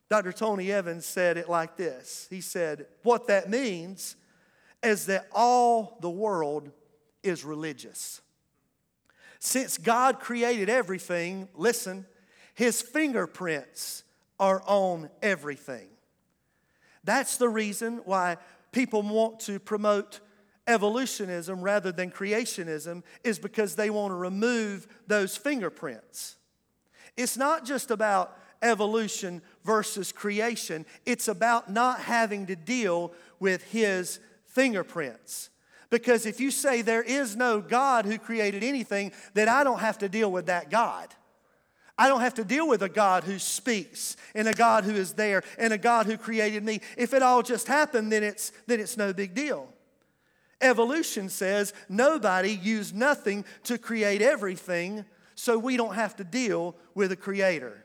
[0.08, 0.32] Dr.
[0.32, 4.16] Tony Evans said it like this He said, What that means
[4.82, 6.70] is that all the world
[7.22, 8.20] is religious.
[9.38, 12.06] Since God created everything, listen,
[12.54, 14.04] his fingerprints
[14.38, 15.88] are on everything.
[17.04, 18.36] That's the reason why
[18.70, 20.20] people want to promote
[20.66, 26.36] evolutionism rather than creationism, is because they want to remove those fingerprints.
[27.16, 34.20] It's not just about evolution versus creation, it's about not having to deal with his
[34.44, 35.50] fingerprints.
[35.92, 39.98] Because if you say there is no God who created anything, then I don't have
[39.98, 41.06] to deal with that God.
[41.98, 45.12] I don't have to deal with a God who speaks and a God who is
[45.12, 46.80] there and a God who created me.
[46.96, 49.68] If it all just happened, then it's, then it's no big deal.
[50.62, 57.12] Evolution says nobody used nothing to create everything, so we don't have to deal with
[57.12, 57.84] a creator.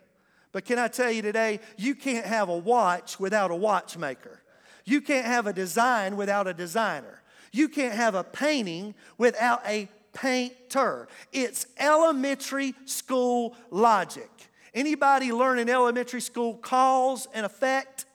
[0.54, 4.41] But can I tell you today, you can't have a watch without a watchmaker.
[4.86, 7.22] You can't have a design without a designer.
[7.51, 11.07] You can't have a painting without a painter.
[11.31, 14.29] It's elementary school logic.
[14.73, 18.05] Anybody learn in elementary school cause and effect?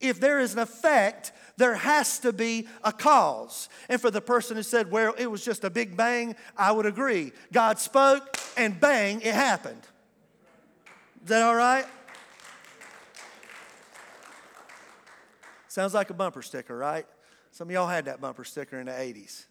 [0.00, 3.68] If there is an effect, there has to be a cause.
[3.88, 6.86] And for the person who said, well, it was just a big bang, I would
[6.86, 7.32] agree.
[7.52, 9.82] God spoke and bang, it happened.
[11.22, 11.86] Is that all right?
[15.68, 17.06] Sounds like a bumper sticker, right?
[17.50, 19.46] Some of y'all had that bumper sticker in the 80s.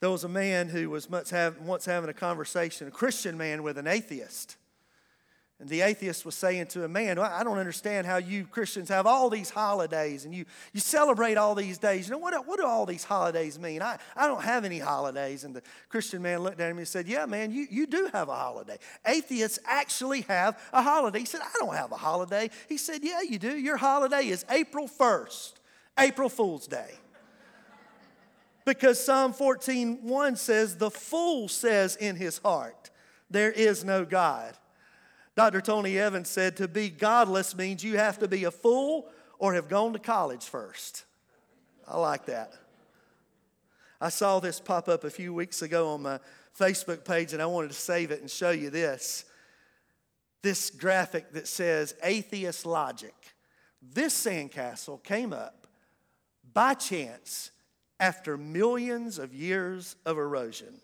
[0.00, 3.86] There was a man who was once having a conversation, a Christian man with an
[3.86, 4.56] atheist.
[5.58, 9.06] And the atheist was saying to him, Man, I don't understand how you Christians have
[9.06, 12.06] all these holidays and you, you celebrate all these days.
[12.06, 13.80] You know, what, what do all these holidays mean?
[13.80, 15.44] I, I don't have any holidays.
[15.44, 18.28] And the Christian man looked at him and said, Yeah, man, you, you do have
[18.28, 18.76] a holiday.
[19.06, 21.20] Atheists actually have a holiday.
[21.20, 22.50] He said, I don't have a holiday.
[22.68, 23.56] He said, Yeah, you do.
[23.56, 25.52] Your holiday is April 1st,
[25.98, 26.90] April Fool's Day.
[28.64, 32.90] Because Psalm 14, 1 says, The fool says in his heart,
[33.30, 34.54] There is no God.
[35.36, 35.60] Dr.
[35.60, 39.06] Tony Evans said to be godless means you have to be a fool
[39.38, 41.04] or have gone to college first.
[41.86, 42.54] I like that.
[44.00, 46.20] I saw this pop up a few weeks ago on my
[46.58, 49.24] Facebook page and I wanted to save it and show you this.
[50.42, 53.14] This graphic that says atheist logic.
[53.82, 55.65] This sandcastle came up
[56.56, 57.50] by chance
[58.00, 60.80] after millions of years of erosion.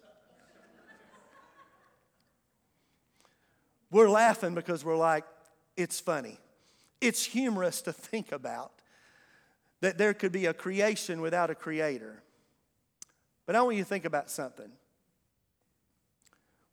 [3.91, 5.25] We're laughing because we're like,
[5.75, 6.39] it's funny.
[7.01, 8.73] It's humorous to think about
[9.81, 12.23] that there could be a creation without a creator.
[13.47, 14.71] But I want you to think about something.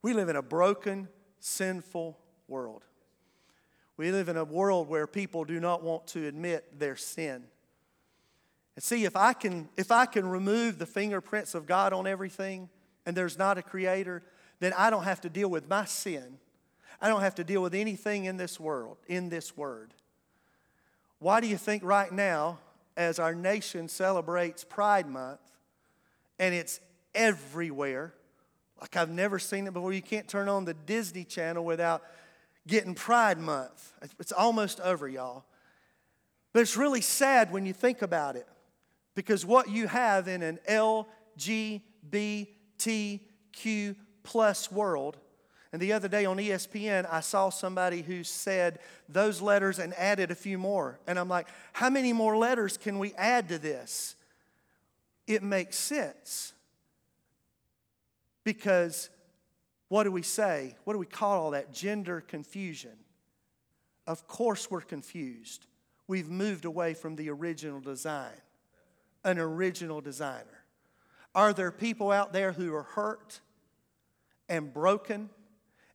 [0.02, 1.08] We live in a broken,
[1.40, 2.20] sinful
[2.50, 2.84] world.
[3.96, 7.46] We live in a world where people do not want to admit their sin.
[8.80, 12.70] And see, if I can, if I can remove the fingerprints of God on everything
[13.06, 14.24] and there's not a creator,
[14.62, 16.40] then I don't have to deal with my sin
[17.02, 19.94] I don't have to deal with anything in this world, in this word.
[21.20, 22.60] Why do you think right now,
[22.98, 25.40] as our nation celebrates Pride Month,
[26.38, 26.80] and it's
[27.16, 28.14] everywhere,
[28.82, 32.04] like I've never seen it before, you can't turn on the Disney Channel without
[32.68, 33.94] getting Pride Month.
[34.20, 35.46] It's almost over, y'all.
[36.52, 38.48] But it's really sad when you think about it
[39.20, 40.60] because what you have in an
[41.38, 45.18] LGBTQ plus world
[45.74, 50.32] and the other day on ESPN, I saw somebody who said those letters and added
[50.32, 51.02] a few more.
[51.06, 54.16] And I'm like, how many more letters can we add to this?
[55.28, 56.54] It makes sense.
[58.46, 59.10] Because
[59.90, 60.78] what do we say?
[60.86, 61.74] What do we call all that?
[61.74, 62.96] Gender confusion.
[64.08, 65.66] Of course, we're confused.
[66.08, 68.32] We've moved away from the original design,
[69.24, 70.64] an original designer.
[71.36, 73.40] Are there people out there who are hurt
[74.48, 75.30] and broken?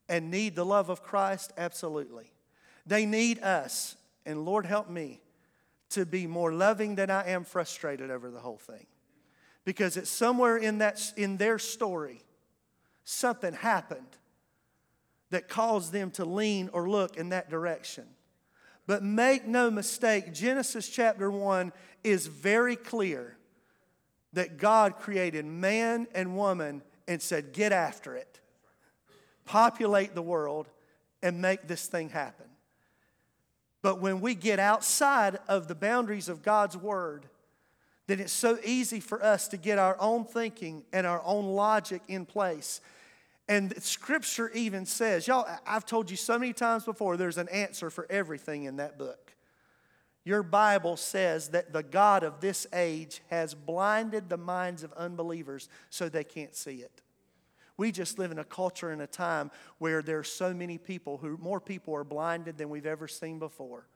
[0.09, 1.53] and need the love of Christ?
[1.57, 2.31] Absolutely.
[2.87, 3.97] They need us,
[4.27, 5.21] and Lord help me
[5.91, 8.87] to be more loving than I am frustrated over the whole thing.
[9.65, 12.23] Because it's somewhere in, that, in their story,
[13.05, 14.19] something happened
[15.31, 18.05] that caused them to lean or look in that direction.
[18.87, 21.73] But make no mistake, Genesis chapter 1
[22.03, 23.37] is very clear
[24.33, 28.41] that God created man and woman and said, Get after it
[29.45, 30.69] populate the world,
[31.23, 32.47] and make this thing happen.
[33.83, 37.27] But when we get outside of the boundaries of God's Word,
[38.07, 42.03] then it's so easy for us to get our own thinking and our own logic
[42.09, 42.81] in place.
[43.49, 47.91] And Scripture even says, y'all, I've told you so many times before, there's an answer
[47.91, 49.35] for everything in that book.
[50.25, 55.69] Your Bible says that the God of this age has blinded the minds of unbelievers
[55.91, 57.03] so they can't see it.
[57.77, 61.19] We just live in a culture and a time where there are so many people
[61.19, 63.87] who, more people are blinded than we've ever seen before.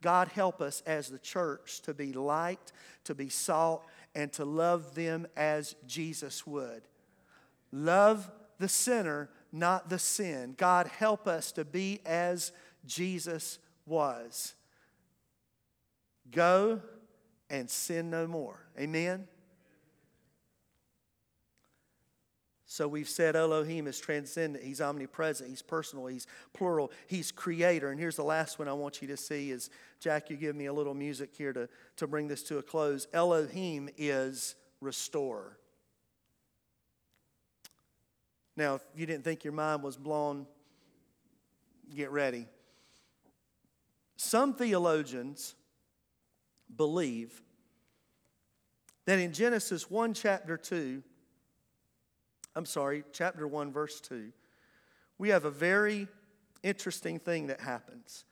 [0.00, 2.72] God, help us as the church to be light,
[3.04, 3.84] to be salt,
[4.14, 6.82] and to love them as Jesus would.
[7.72, 10.54] Love the sinner, not the sin.
[10.56, 12.52] God, help us to be as
[12.86, 14.54] Jesus was.
[16.30, 16.80] Go
[17.50, 18.60] and sin no more.
[18.78, 19.28] Amen.
[22.74, 27.90] So we've said Elohim is transcendent, he's omnipresent, he's personal, he's plural, he's creator.
[27.90, 30.66] And here's the last one I want you to see is Jack, you give me
[30.66, 33.06] a little music here to, to bring this to a close.
[33.12, 35.56] Elohim is restorer.
[38.56, 40.46] Now, if you didn't think your mind was blown,
[41.94, 42.46] get ready.
[44.16, 45.54] Some theologians
[46.76, 47.42] believe
[49.06, 51.02] that in Genesis 1, chapter 2,
[52.56, 54.32] I'm sorry, chapter 1, verse 2,
[55.18, 56.08] we have a very
[56.62, 58.24] interesting thing that happens.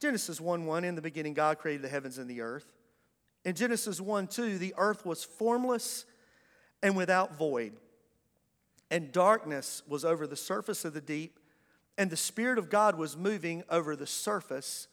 [0.00, 2.66] Genesis 1 1, in the beginning, God created the heavens and the earth.
[3.44, 6.04] In Genesis 1 2, the earth was formless
[6.82, 7.72] and without void,
[8.92, 11.40] and darkness was over the surface of the deep,
[11.96, 14.86] and the Spirit of God was moving over the surface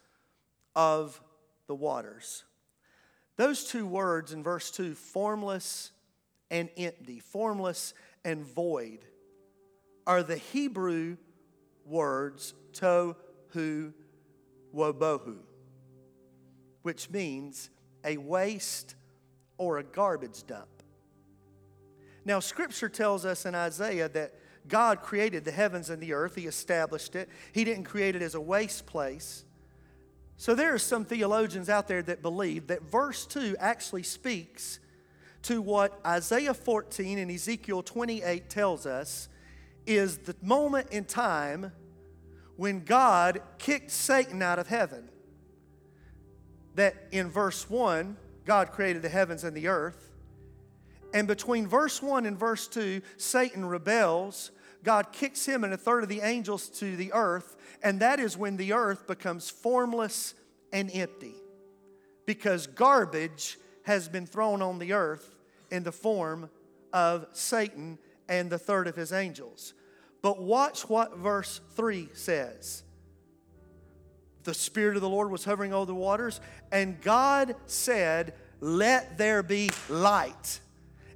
[0.73, 1.21] of
[1.67, 2.45] the waters.
[3.35, 5.91] Those two words in verse 2, formless
[6.49, 7.93] and empty, formless
[8.23, 8.99] and void
[10.07, 11.17] are the Hebrew
[11.85, 13.91] words tohu
[14.73, 15.39] wobohu,
[16.83, 17.69] which means
[18.05, 18.95] a waste
[19.57, 20.78] or a garbage dump.
[22.25, 24.33] Now, Scripture tells us in Isaiah that
[24.67, 27.29] God created the heavens and the earth, He established it.
[27.51, 29.45] He didn't create it as a waste place.
[30.37, 34.79] So, there are some theologians out there that believe that verse 2 actually speaks
[35.43, 39.29] to what Isaiah 14 and Ezekiel 28 tells us
[39.85, 41.71] is the moment in time
[42.55, 45.09] when God kicked Satan out of heaven.
[46.75, 50.08] That in verse 1, God created the heavens and the earth.
[51.13, 54.51] And between verse 1 and verse 2, Satan rebels.
[54.83, 58.37] God kicks him and a third of the angels to the earth, and that is
[58.37, 60.33] when the earth becomes formless
[60.71, 61.35] and empty.
[62.25, 65.35] Because garbage has been thrown on the earth
[65.71, 66.49] in the form
[66.93, 67.97] of Satan
[68.27, 69.73] and the third of his angels.
[70.21, 72.83] But watch what verse 3 says.
[74.43, 76.39] The Spirit of the Lord was hovering over the waters,
[76.71, 80.59] and God said, Let there be light.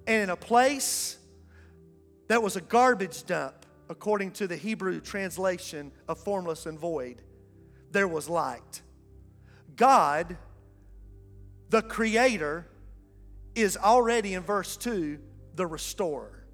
[0.05, 1.17] And in a place
[2.27, 7.21] that was a garbage dump, according to the Hebrew translation of formless and void,
[7.91, 8.81] there was light.
[9.75, 10.37] God,
[11.69, 12.67] the Creator,
[13.55, 15.19] is already in verse 2
[15.55, 16.45] the restorer.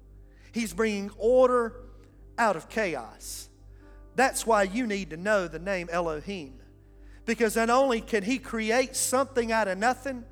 [0.52, 1.74] He's bringing order
[2.36, 3.48] out of chaos.
[4.16, 6.60] That's why you need to know the name Elohim.
[7.24, 10.24] Because not only can He create something out of nothing,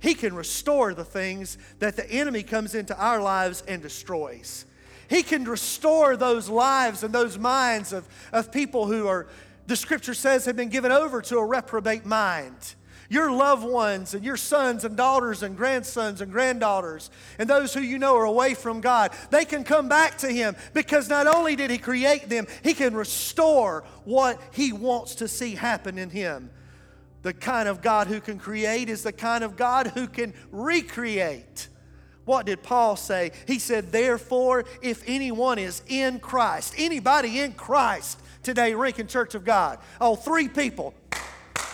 [0.00, 4.64] He can restore the things that the enemy comes into our lives and destroys.
[5.08, 9.26] He can restore those lives and those minds of, of people who are,
[9.66, 12.74] the scripture says, have been given over to a reprobate mind
[13.08, 17.80] your loved ones and your sons and daughters and grandsons and granddaughters and those who
[17.80, 21.56] you know are away from God, they can come back to Him because not only
[21.56, 26.50] did He create them, He can restore what He wants to see happen in Him.
[27.22, 31.68] The kind of God who can create is the kind of God who can recreate.
[32.24, 33.32] What did Paul say?
[33.46, 39.44] He said, Therefore, if anyone is in Christ, anybody in Christ today, Rankin Church of
[39.44, 40.94] God, oh, three people,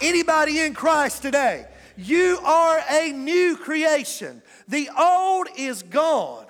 [0.01, 1.67] Anybody in Christ today,
[1.97, 4.43] you are a new creation.
[4.69, 6.47] The old is gone,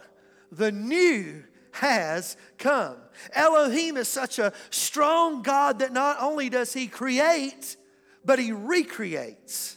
[0.50, 2.96] the new has come.
[3.32, 7.76] Elohim is such a strong God that not only does he create,
[8.24, 9.76] but he recreates.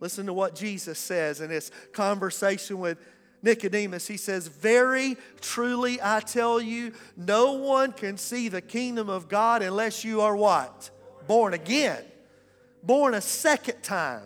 [0.00, 2.98] Listen to what Jesus says in his conversation with
[3.42, 4.06] Nicodemus.
[4.06, 9.62] He says, Very truly I tell you, no one can see the kingdom of God
[9.62, 10.90] unless you are what?
[11.26, 12.04] Born again
[12.82, 14.22] born a second time.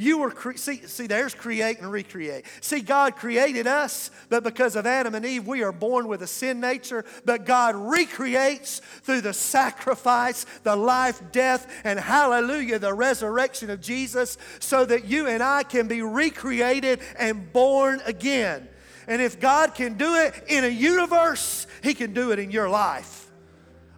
[0.00, 2.46] You were, cre- see, see, there's create and recreate.
[2.62, 6.26] See, God created us, but because of Adam and Eve, we are born with a
[6.26, 13.68] sin nature, but God recreates through the sacrifice, the life, death, and hallelujah, the resurrection
[13.68, 18.70] of Jesus, so that you and I can be recreated and born again.
[19.06, 22.70] And if God can do it in a universe, He can do it in your
[22.70, 23.30] life.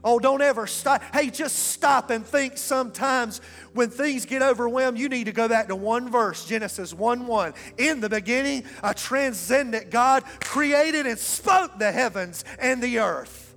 [0.04, 1.00] Oh, don't ever stop.
[1.14, 3.40] Hey, just stop and think sometimes
[3.74, 7.54] when things get overwhelmed, you need to go back to one verse Genesis 1 1.
[7.78, 13.54] In the beginning, a transcendent God created and spoke the heavens and the earth.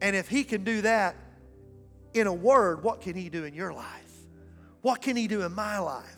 [0.00, 1.16] And if He can do that
[2.14, 4.12] in a word, what can He do in your life?
[4.82, 6.16] What can He do in my life?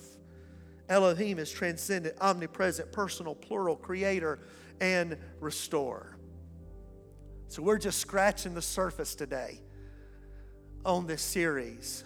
[0.88, 4.40] Elohim is transcendent, omnipresent, personal, plural, creator,
[4.80, 6.16] and restorer.
[7.48, 9.60] So we're just scratching the surface today
[10.84, 12.04] on this series.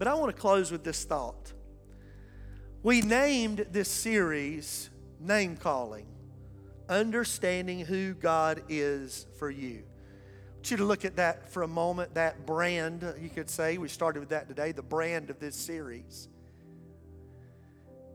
[0.00, 1.52] But I want to close with this thought.
[2.82, 4.88] We named this series
[5.20, 6.06] Name Calling,
[6.88, 9.82] Understanding Who God Is for You.
[9.82, 13.76] I want you to look at that for a moment, that brand, you could say.
[13.76, 16.28] We started with that today, the brand of this series.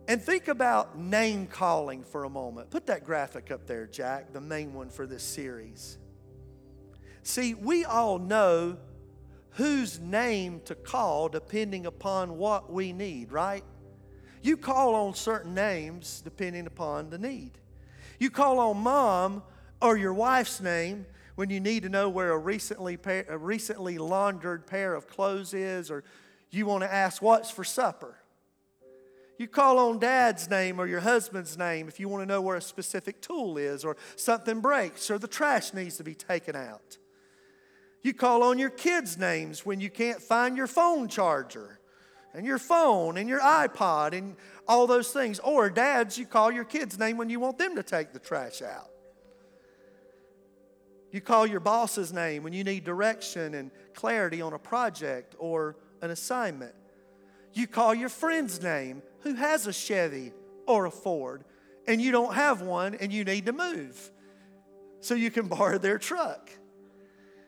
[0.07, 2.71] And think about name calling for a moment.
[2.71, 5.99] Put that graphic up there, Jack, the main one for this series.
[7.21, 8.77] See, we all know
[9.55, 13.63] whose name to call depending upon what we need, right?
[14.41, 17.51] You call on certain names depending upon the need.
[18.19, 19.43] You call on mom
[19.81, 23.97] or your wife's name when you need to know where a recently, pair, a recently
[23.97, 26.03] laundered pair of clothes is, or
[26.51, 28.15] you want to ask what's for supper.
[29.37, 32.55] You call on dad's name or your husband's name if you want to know where
[32.55, 36.97] a specific tool is, or something breaks, or the trash needs to be taken out.
[38.05, 41.79] You call on your kids' names when you can't find your phone charger
[42.35, 44.35] and your phone and your iPod and
[44.67, 45.39] all those things.
[45.39, 48.61] Or dads, you call your kids' name when you want them to take the trash
[48.61, 48.91] out.
[51.11, 55.75] You call your boss's name when you need direction and clarity on a project or
[56.03, 56.75] an assignment.
[57.53, 60.31] You call your friend's name who has a Chevy
[60.67, 61.43] or a Ford
[61.87, 64.11] and you don't have one and you need to move
[64.99, 66.51] so you can borrow their truck.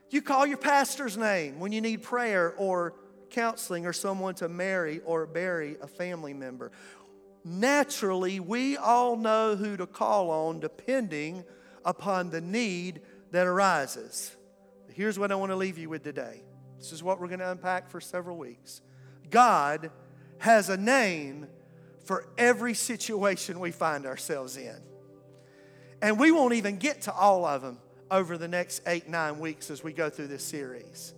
[0.10, 2.94] You call your pastor's name when you need prayer or
[3.30, 6.72] counseling or someone to marry or bury a family member.
[7.44, 11.44] Naturally, we all know who to call on depending
[11.84, 13.02] upon the need
[13.32, 14.36] that arises.
[14.94, 16.42] Here's what I want to leave you with today.
[16.78, 18.82] This is what we're going to unpack for several weeks.
[19.30, 19.92] God
[20.40, 21.48] has a name
[22.06, 24.78] for every situation we find ourselves in.
[26.02, 27.80] And we won't even get to all of them
[28.10, 31.14] over the next eight, nine weeks as we go through this series.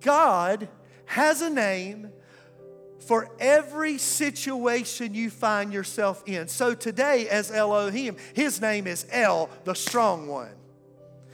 [0.00, 0.68] God
[1.06, 2.10] has a name
[3.00, 6.48] for every situation you find yourself in.
[6.48, 10.54] So today, as Elohim, his name is El, the strong one.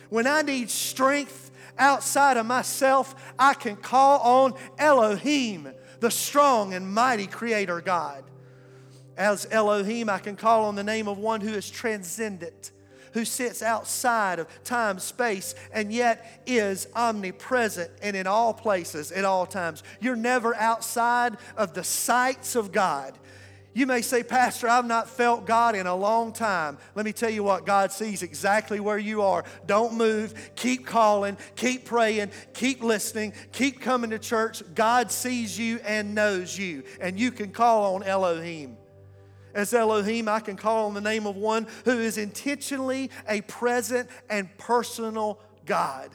[0.09, 6.93] When I need strength outside of myself, I can call on Elohim, the strong and
[6.93, 8.25] mighty creator God.
[9.17, 12.73] As Elohim, I can call on the name of one who is transcendent,
[13.13, 19.25] who sits outside of time, space, and yet is omnipresent and in all places at
[19.25, 19.83] all times.
[20.01, 23.19] You're never outside of the sights of God.
[23.73, 26.77] You may say, Pastor, I've not felt God in a long time.
[26.97, 29.45] Let me tell you what, God sees exactly where you are.
[29.65, 30.51] Don't move.
[30.57, 31.37] Keep calling.
[31.55, 32.33] Keep praying.
[32.53, 33.33] Keep listening.
[33.53, 34.63] Keep coming to church.
[34.75, 36.83] God sees you and knows you.
[37.01, 38.77] And you can call on Elohim.
[39.55, 44.09] As Elohim, I can call on the name of one who is intentionally a present
[44.29, 46.11] and personal God.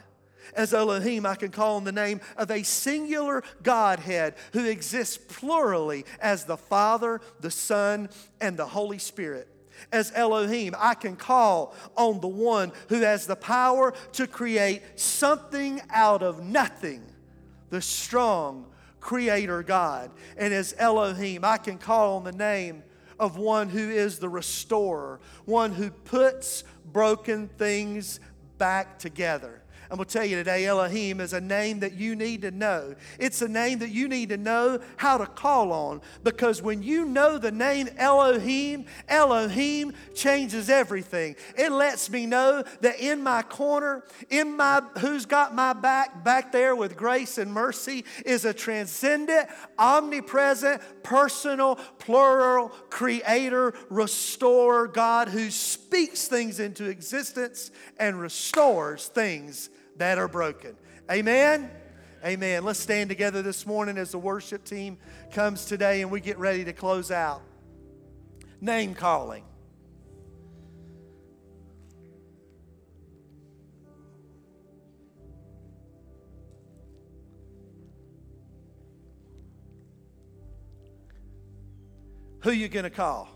[0.54, 6.04] As Elohim, I can call on the name of a singular Godhead who exists plurally
[6.20, 8.08] as the Father, the Son,
[8.40, 9.48] and the Holy Spirit.
[9.92, 15.82] As Elohim, I can call on the one who has the power to create something
[15.90, 17.02] out of nothing,
[17.70, 18.66] the strong
[19.00, 20.10] Creator God.
[20.36, 22.82] And as Elohim, I can call on the name
[23.18, 28.20] of one who is the restorer, one who puts broken things
[28.58, 29.62] back together.
[29.90, 32.96] I'm going to tell you today, Elohim is a name that you need to know.
[33.20, 37.04] It's a name that you need to know how to call on because when you
[37.04, 41.36] know the name Elohim, Elohim changes everything.
[41.56, 46.50] It lets me know that in my corner, in my who's got my back back
[46.50, 55.50] there with grace and mercy is a transcendent, omnipresent, personal, plural creator, restorer God who
[55.50, 60.76] speaks things into existence and restores things that are broken.
[61.10, 61.70] Amen?
[62.24, 62.64] Amen.
[62.64, 64.98] Let's stand together this morning as the worship team
[65.32, 67.42] comes today and we get ready to close out.
[68.60, 69.44] Name calling.
[82.40, 83.28] Who you going to call?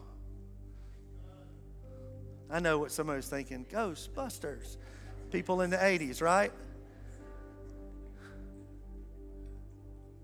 [2.48, 4.76] I know what somebody's thinking Ghostbusters
[5.30, 6.52] people in the 80s, right?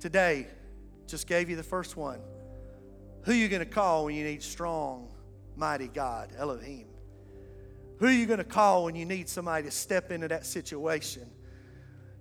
[0.00, 0.46] Today,
[1.06, 2.20] just gave you the first one.
[3.22, 5.08] Who are you going to call when you need strong,
[5.56, 6.86] mighty God, Elohim?
[7.98, 11.28] Who are you going to call when you need somebody to step into that situation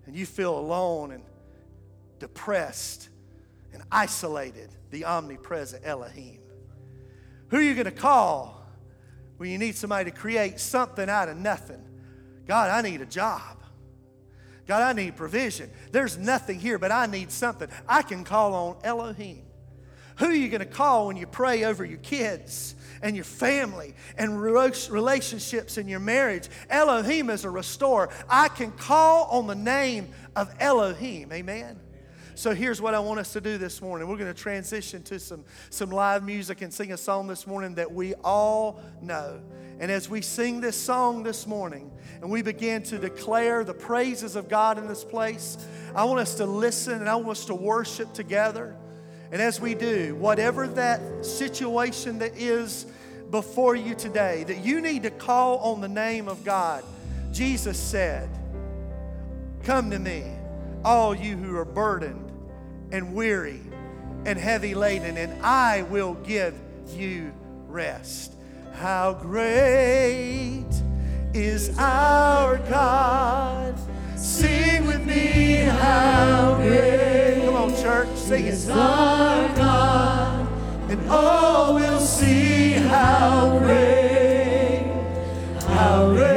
[0.06, 1.24] and you feel alone and
[2.20, 3.10] depressed
[3.74, 4.70] and isolated?
[4.92, 6.40] The omnipresent Elohim.
[7.50, 8.66] Who are you going to call
[9.38, 11.84] when you need somebody to create something out of nothing?
[12.48, 13.58] God, I need a job.
[14.68, 15.70] God, I need provision.
[15.92, 17.70] There's nothing here, but I need something.
[17.88, 19.44] I can call on Elohim.
[20.18, 23.94] Who are you going to call when you pray over your kids and your family
[24.18, 26.48] and relationships in your marriage?
[26.70, 28.10] Elohim is a restorer.
[28.30, 31.34] I can call on the name of Elohim.
[31.34, 31.80] Amen.
[32.36, 34.08] So here's what I want us to do this morning.
[34.08, 37.76] We're going to transition to some, some live music and sing a song this morning
[37.76, 39.42] that we all know.
[39.80, 44.36] And as we sing this song this morning and we begin to declare the praises
[44.36, 45.58] of God in this place,
[45.94, 48.76] I want us to listen and I want us to worship together.
[49.32, 52.86] And as we do, whatever that situation that is
[53.32, 56.84] before you today, that you need to call on the name of God,
[57.34, 58.30] Jesus said,
[59.64, 60.24] Come to me,
[60.86, 62.32] all you who are burdened
[62.92, 63.60] and weary
[64.26, 66.54] and heavy laden, and I will give
[66.96, 67.34] you
[67.68, 68.35] rest.
[68.76, 70.66] How great
[71.34, 73.74] is our God?
[74.18, 77.46] Sing with me, how great.
[77.46, 78.76] Come on, church, sing is it.
[78.76, 80.48] our God,
[80.92, 84.92] and all will see how great,
[85.68, 86.36] how great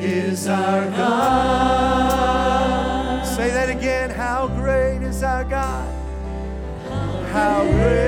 [0.00, 2.16] is our God.
[3.26, 4.08] Say that again.
[4.08, 5.86] How great is our God?
[7.30, 8.07] How great.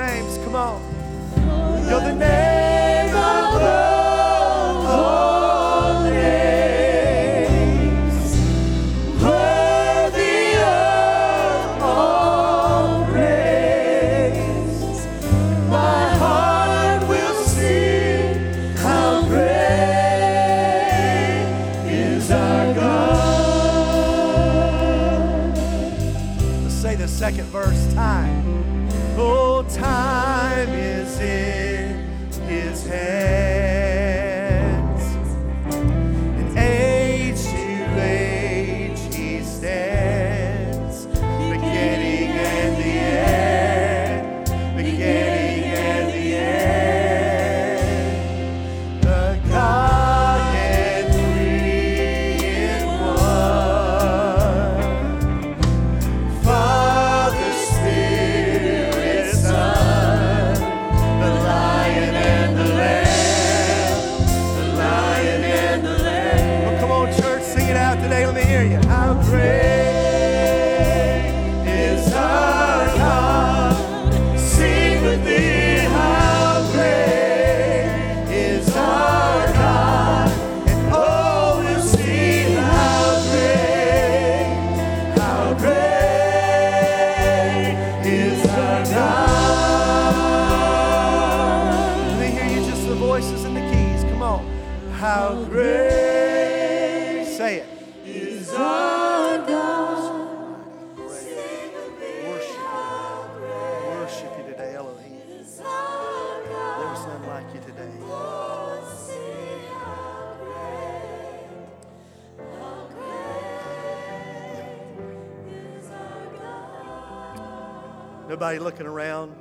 [118.31, 119.35] Nobody looking around.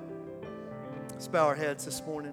[1.12, 2.32] Let's bow our heads this morning.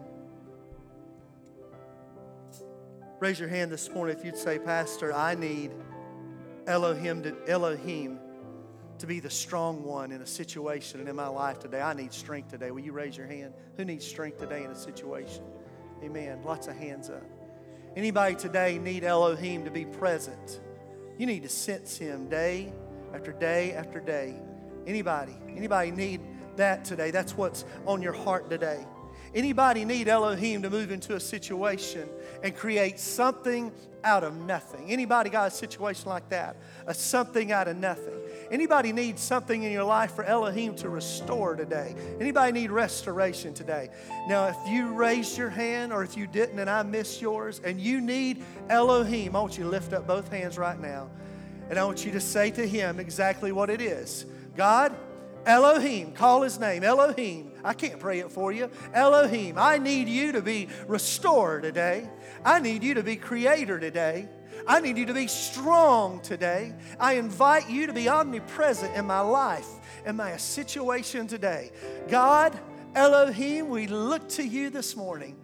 [3.19, 5.69] Raise your hand this morning if you'd say, Pastor, I need
[6.65, 8.17] Elohim to, Elohim
[8.97, 11.79] to be the strong one in a situation and in my life today.
[11.79, 12.71] I need strength today.
[12.71, 13.53] Will you raise your hand?
[13.75, 15.43] Who needs strength today in a situation?
[16.03, 16.41] Amen.
[16.43, 17.21] Lots of hands up.
[17.95, 20.59] Anybody today need Elohim to be present?
[21.19, 22.73] You need to sense him day
[23.13, 24.39] after day after day.
[24.87, 25.37] Anybody?
[25.55, 26.21] Anybody need
[26.57, 27.11] that today?
[27.11, 28.85] That's what's on your heart today.
[29.35, 32.07] Anybody need Elohim to move into a situation
[32.43, 33.71] and create something
[34.03, 34.89] out of nothing?
[34.89, 36.55] Anybody got a situation like that?
[36.87, 38.13] A something out of nothing.
[38.49, 41.93] Anybody need something in your life for Elohim to restore today?
[42.19, 43.89] Anybody need restoration today?
[44.27, 47.79] Now, if you raised your hand or if you didn't and I missed yours and
[47.79, 51.09] you need Elohim, I want you to lift up both hands right now.
[51.69, 54.25] And I want you to say to him exactly what it is.
[54.55, 54.95] God,
[55.47, 57.51] Elohim, call his name, Elohim.
[57.63, 58.69] I can't pray it for you.
[58.93, 62.09] Elohim, I need you to be restored today.
[62.43, 64.27] I need you to be creator today.
[64.67, 66.73] I need you to be strong today.
[66.99, 69.67] I invite you to be omnipresent in my life,
[70.05, 71.71] in my situation today.
[72.09, 72.59] God,
[72.93, 75.37] Elohim, we look to you this morning.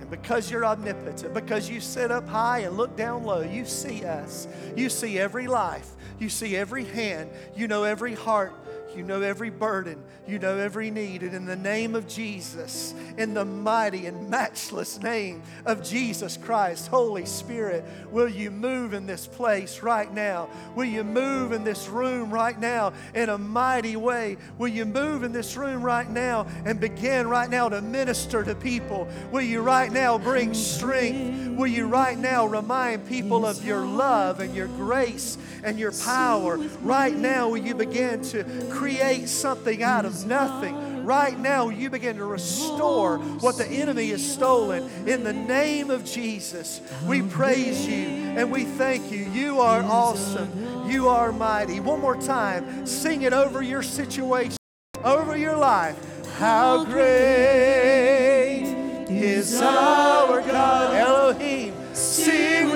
[0.00, 4.04] And because you're omnipotent, because you sit up high and look down low, you see
[4.06, 4.48] us.
[4.74, 5.96] You see every life.
[6.18, 7.30] You see every hand.
[7.54, 8.54] You know every heart.
[8.98, 10.02] You know every burden.
[10.26, 11.22] You know every need.
[11.22, 16.88] And in the name of Jesus, in the mighty and matchless name of Jesus Christ,
[16.88, 20.48] Holy Spirit, will you move in this place right now?
[20.74, 24.36] Will you move in this room right now in a mighty way?
[24.58, 28.56] Will you move in this room right now and begin right now to minister to
[28.56, 29.06] people?
[29.30, 31.56] Will you right now bring strength?
[31.56, 36.56] Will you right now remind people of your love and your grace and your power?
[36.82, 38.87] Right now, will you begin to create
[39.26, 41.04] something out of nothing?
[41.04, 46.04] Right now, you begin to restore what the enemy has stolen in the name of
[46.04, 46.80] Jesus?
[47.06, 49.24] We praise you and we thank you.
[49.30, 50.88] You are awesome.
[50.88, 51.80] You are mighty.
[51.80, 54.56] One more time, sing it over your situation,
[55.04, 55.96] over your life.
[56.38, 58.64] How great
[59.08, 61.74] is our God, Elohim.
[61.94, 62.67] Sing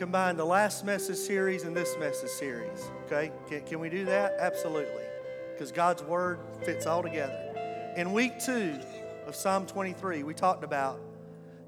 [0.00, 3.30] combine the last message series and this message series, okay?
[3.50, 4.34] Can, can we do that?
[4.38, 5.04] Absolutely.
[5.52, 7.92] Because God's Word fits all together.
[7.98, 8.78] In week two
[9.26, 11.02] of Psalm 23, we talked about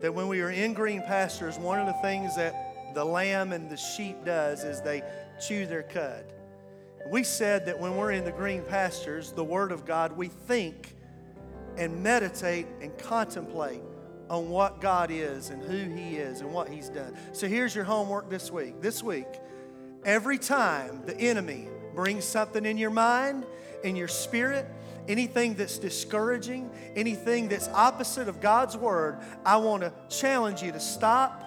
[0.01, 3.69] that when we are in green pastures, one of the things that the lamb and
[3.69, 5.03] the sheep does is they
[5.39, 6.25] chew their cud.
[7.11, 10.95] We said that when we're in the green pastures, the Word of God, we think
[11.77, 13.83] and meditate and contemplate
[14.33, 17.15] on what God is and who He is and what He's done.
[17.33, 18.81] So here's your homework this week.
[18.81, 19.27] This week,
[20.07, 23.45] every time the enemy brings something in your mind,
[23.85, 24.67] in your spirit,
[25.07, 30.81] anything that's discouraging, anything that's opposite of God's Word, I want to challenge you to
[30.81, 31.45] stop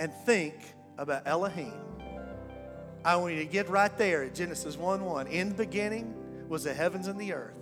[0.00, 0.56] and think
[0.98, 1.74] about Elohim.
[3.04, 5.28] I want you to get right there at Genesis 1 1.
[5.28, 6.12] In the beginning
[6.48, 7.57] was the heavens and the earth.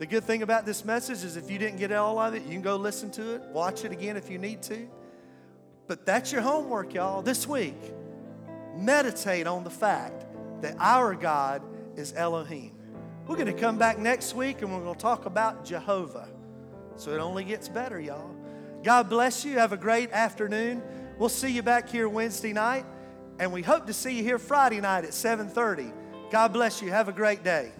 [0.00, 2.52] The good thing about this message is if you didn't get all of it, you
[2.52, 4.88] can go listen to it, watch it again if you need to.
[5.88, 7.76] But that's your homework, y'all, this week.
[8.74, 10.24] Meditate on the fact
[10.62, 11.60] that our God
[11.96, 12.72] is Elohim.
[13.26, 16.30] We're going to come back next week and we're going to talk about Jehovah.
[16.96, 18.34] So it only gets better, y'all.
[18.82, 19.58] God bless you.
[19.58, 20.82] Have a great afternoon.
[21.18, 22.86] We'll see you back here Wednesday night,
[23.38, 25.92] and we hope to see you here Friday night at 7:30.
[26.30, 26.90] God bless you.
[26.90, 27.72] Have a great day.